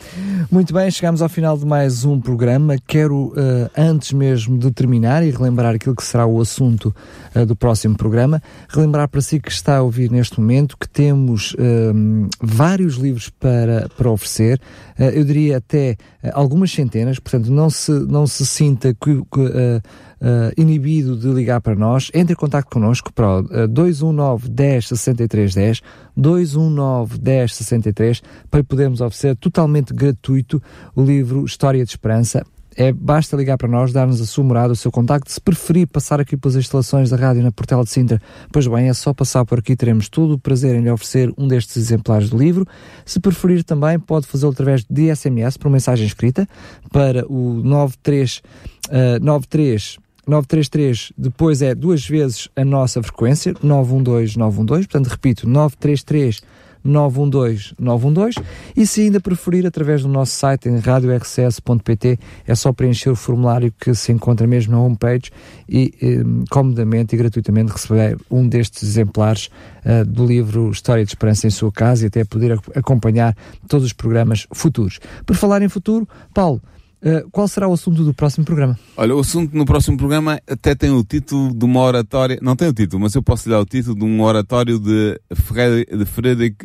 Muito 0.50 0.72
bem, 0.74 0.90
chegamos 0.90 1.22
ao 1.22 1.28
final 1.28 1.56
de 1.56 1.64
mais 1.64 2.04
um 2.04 2.20
programa. 2.20 2.76
Quero, 2.86 3.28
uh, 3.28 3.70
antes 3.76 4.12
mesmo 4.12 4.58
de 4.58 4.70
terminar 4.70 5.24
e 5.24 5.30
relembrar 5.30 5.74
aquilo 5.74 5.96
que 5.96 6.04
será 6.04 6.26
o 6.26 6.40
assunto 6.40 6.94
uh, 7.34 7.46
do 7.46 7.56
próximo 7.56 7.96
programa, 7.96 8.42
relembrar 8.68 9.08
para 9.08 9.20
si 9.20 9.40
que 9.40 9.50
está 9.50 9.78
a 9.78 9.82
ouvir 9.82 10.10
neste 10.10 10.38
momento 10.38 10.76
que 10.76 10.88
temos 10.88 11.54
uh, 11.54 12.28
vários 12.40 12.96
livros 12.96 13.30
para, 13.30 13.88
para 13.96 14.10
oferecer. 14.10 14.60
eu 14.98 15.24
diria 15.24 15.56
até 15.56 15.96
algumas 16.32 16.70
centenas, 16.70 17.18
portanto, 17.18 17.50
não 17.50 17.70
se, 17.70 17.92
não 17.92 18.26
se 18.26 18.44
sinta 18.44 18.94
que, 18.94 19.22
que 19.32 19.80
uh, 20.20 20.52
inibido 20.56 21.16
de 21.16 21.28
ligar 21.28 21.60
para 21.60 21.74
nós, 21.74 22.10
entre 22.14 22.32
em 22.32 22.36
contato 22.36 22.66
connosco 22.66 23.12
para 23.12 23.40
uh, 23.40 23.68
219 23.68 24.48
10 24.48 24.88
63 24.88 25.54
10, 25.54 25.82
219 26.16 27.18
10 27.18 27.54
63, 27.54 28.22
para 28.50 28.64
podermos 28.64 29.00
oferecer 29.00 29.36
totalmente 29.36 29.92
gratuito 29.94 30.62
o 30.94 31.02
livro 31.02 31.44
História 31.44 31.84
de 31.84 31.90
Esperança. 31.90 32.44
É, 32.80 32.92
basta 32.92 33.36
ligar 33.36 33.58
para 33.58 33.66
nós, 33.66 33.92
dar-nos 33.92 34.20
a 34.20 34.24
sua 34.24 34.44
morada, 34.44 34.72
o 34.72 34.76
seu 34.76 34.92
contacto. 34.92 35.32
Se 35.32 35.40
preferir 35.40 35.88
passar 35.88 36.20
aqui 36.20 36.36
pelas 36.36 36.54
instalações 36.54 37.10
da 37.10 37.16
rádio 37.16 37.42
na 37.42 37.50
Portela 37.50 37.82
de 37.82 37.90
Sintra, 37.90 38.22
pois 38.52 38.68
bem, 38.68 38.88
é 38.88 38.94
só 38.94 39.12
passar 39.12 39.44
por 39.44 39.58
aqui, 39.58 39.74
teremos 39.74 40.08
todo 40.08 40.34
o 40.34 40.38
prazer 40.38 40.76
em 40.76 40.82
lhe 40.82 40.90
oferecer 40.90 41.34
um 41.36 41.48
destes 41.48 41.76
exemplares 41.76 42.30
do 42.30 42.38
livro. 42.38 42.64
Se 43.04 43.18
preferir 43.18 43.64
também, 43.64 43.98
pode 43.98 44.28
fazê-lo 44.28 44.52
através 44.52 44.84
de 44.88 45.12
SMS, 45.12 45.56
por 45.56 45.68
mensagem 45.68 46.06
escrita, 46.06 46.46
para 46.92 47.26
o 47.26 47.54
93, 47.64 48.42
uh, 48.90 49.24
93 49.24 49.98
933 50.28 51.12
depois 51.16 51.62
é 51.62 51.74
duas 51.74 52.06
vezes 52.06 52.48
a 52.54 52.64
nossa 52.64 53.02
frequência, 53.02 53.54
912 53.62 54.38
912, 54.38 54.86
portanto 54.86 55.06
repito, 55.06 55.48
933 55.48 56.42
912 56.84 57.74
912 57.78 58.38
e 58.76 58.86
se 58.86 59.02
ainda 59.02 59.20
preferir 59.20 59.66
através 59.66 60.02
do 60.02 60.08
nosso 60.08 60.32
site 60.32 60.68
em 60.68 60.78
radiorcs.pt 60.78 62.18
é 62.46 62.54
só 62.54 62.72
preencher 62.72 63.10
o 63.10 63.16
formulário 63.16 63.72
que 63.78 63.94
se 63.94 64.12
encontra 64.12 64.46
mesmo 64.46 64.72
na 64.72 64.80
homepage 64.80 65.30
e 65.68 65.94
eh, 66.00 66.22
comodamente 66.50 67.14
e 67.14 67.18
gratuitamente 67.18 67.72
receber 67.72 68.16
um 68.30 68.48
destes 68.48 68.82
exemplares 68.82 69.50
uh, 69.84 70.04
do 70.04 70.24
livro 70.24 70.70
História 70.70 71.04
de 71.04 71.10
Esperança 71.10 71.46
em 71.46 71.50
sua 71.50 71.72
casa 71.72 72.04
e 72.04 72.06
até 72.06 72.24
poder 72.24 72.58
acompanhar 72.74 73.36
todos 73.66 73.86
os 73.86 73.92
programas 73.92 74.46
futuros. 74.52 75.00
Por 75.26 75.36
falar 75.36 75.62
em 75.62 75.68
futuro, 75.68 76.08
Paulo, 76.32 76.62
Uh, 77.00 77.30
qual 77.30 77.46
será 77.46 77.68
o 77.68 77.72
assunto 77.72 78.02
do 78.02 78.12
próximo 78.12 78.44
programa? 78.44 78.78
Olha, 78.96 79.14
o 79.14 79.20
assunto 79.20 79.56
no 79.56 79.64
próximo 79.64 79.96
programa 79.96 80.40
até 80.48 80.74
tem 80.74 80.90
o 80.90 81.04
título 81.04 81.54
de 81.54 81.64
uma 81.64 81.80
oratória, 81.80 82.38
não 82.42 82.56
tem 82.56 82.68
o 82.68 82.72
título, 82.72 83.00
mas 83.02 83.14
eu 83.14 83.22
posso 83.22 83.48
lhe 83.48 83.54
dar 83.54 83.60
o 83.60 83.64
título 83.64 83.96
de 83.96 84.04
um 84.04 84.20
oratório 84.20 84.80
de, 84.80 85.20
Frederick, 85.32 85.96
de 85.96 86.04
Friedrich 86.04 86.56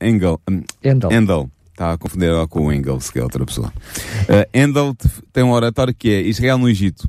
Engel. 0.00 0.40
Um, 0.50 0.62
Endel. 0.82 1.12
Endel. 1.12 1.50
Está 1.70 1.92
a 1.92 1.98
confundir 1.98 2.30
com 2.48 2.66
o 2.66 2.72
Engels, 2.72 3.08
que 3.08 3.20
é 3.20 3.22
outra 3.22 3.46
pessoa. 3.46 3.68
Uh, 3.68 4.48
Endel 4.52 4.96
tem 5.32 5.44
um 5.44 5.52
oratório 5.52 5.94
que 5.94 6.10
é 6.10 6.22
Israel 6.22 6.58
no 6.58 6.68
Egito. 6.68 7.08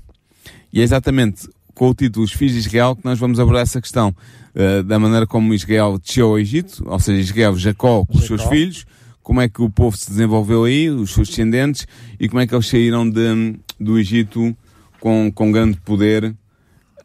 E 0.72 0.80
é 0.80 0.84
exatamente 0.84 1.50
com 1.74 1.90
o 1.90 1.96
título 1.96 2.24
Os 2.24 2.32
Filhos 2.32 2.54
de 2.54 2.60
Israel 2.60 2.96
que 2.96 3.04
nós 3.04 3.18
vamos 3.18 3.40
abordar 3.40 3.64
essa 3.64 3.82
questão. 3.82 4.14
Uh, 4.54 4.84
da 4.84 5.00
maneira 5.00 5.26
como 5.26 5.56
Israel 5.56 5.98
desceu 5.98 6.28
ao 6.28 6.38
Egito, 6.38 6.84
ou 6.86 7.00
seja, 7.00 7.20
Israel, 7.20 7.58
Jacó 7.58 8.06
com 8.06 8.16
os 8.16 8.28
seus 8.28 8.44
filhos, 8.44 8.86
como 9.30 9.42
é 9.42 9.48
que 9.48 9.62
o 9.62 9.70
povo 9.70 9.96
se 9.96 10.10
desenvolveu 10.10 10.64
aí, 10.64 10.90
os 10.90 11.14
seus 11.14 11.30
descendentes, 11.30 11.86
e 12.20 12.28
como 12.28 12.42
é 12.42 12.48
que 12.48 12.56
eles 12.56 12.66
saíram 12.66 13.08
de, 13.08 13.60
do 13.80 14.00
Egito 14.00 14.58
com, 15.00 15.32
com 15.32 15.52
grande 15.52 15.78
poder. 15.82 16.34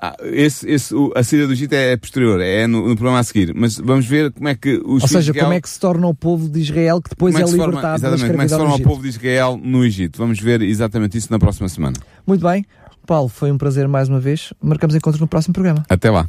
Ah, 0.00 0.16
esse, 0.22 0.66
esse, 0.66 0.94
a 1.14 1.22
saída 1.22 1.46
do 1.46 1.52
Egito 1.52 1.74
é 1.74 1.94
posterior, 1.98 2.40
é 2.40 2.66
no, 2.66 2.88
no 2.88 2.96
programa 2.96 3.18
a 3.18 3.22
seguir. 3.22 3.52
Mas 3.54 3.76
vamos 3.76 4.06
ver 4.06 4.32
como 4.32 4.48
é 4.48 4.54
que 4.54 4.80
os 4.87 5.02
Ou 5.02 5.08
seja, 5.08 5.32
Israel, 5.32 5.44
como 5.44 5.52
é 5.52 5.60
que 5.60 5.68
se 5.68 5.78
torna 5.78 6.06
o 6.06 6.14
povo 6.14 6.48
de 6.48 6.60
Israel 6.60 7.02
que 7.02 7.10
depois 7.10 7.34
é, 7.34 7.42
é 7.42 7.44
libertado 7.44 7.72
forma, 7.74 7.94
exatamente, 7.94 8.30
como 8.30 8.40
é 8.40 8.44
que 8.44 8.48
se 8.48 8.56
torna 8.56 8.74
o 8.74 8.82
povo 8.82 9.02
de 9.02 9.08
Israel 9.10 9.60
no 9.62 9.84
Egito. 9.84 10.16
Vamos 10.16 10.40
ver 10.40 10.62
exatamente 10.62 11.18
isso 11.18 11.30
na 11.30 11.38
próxima 11.38 11.68
semana. 11.68 11.96
Muito 12.26 12.40
bem. 12.40 12.64
Paulo, 13.06 13.28
foi 13.28 13.52
um 13.52 13.58
prazer 13.58 13.87
mais 13.87 14.08
uma 14.08 14.18
vez. 14.18 14.50
Marcamos 14.62 14.96
encontro 14.96 15.20
no 15.20 15.28
próximo 15.28 15.52
programa. 15.52 15.84
Até 15.90 16.10
lá. 16.10 16.26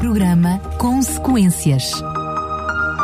Programa 0.00 0.58
Consequências. 0.76 1.92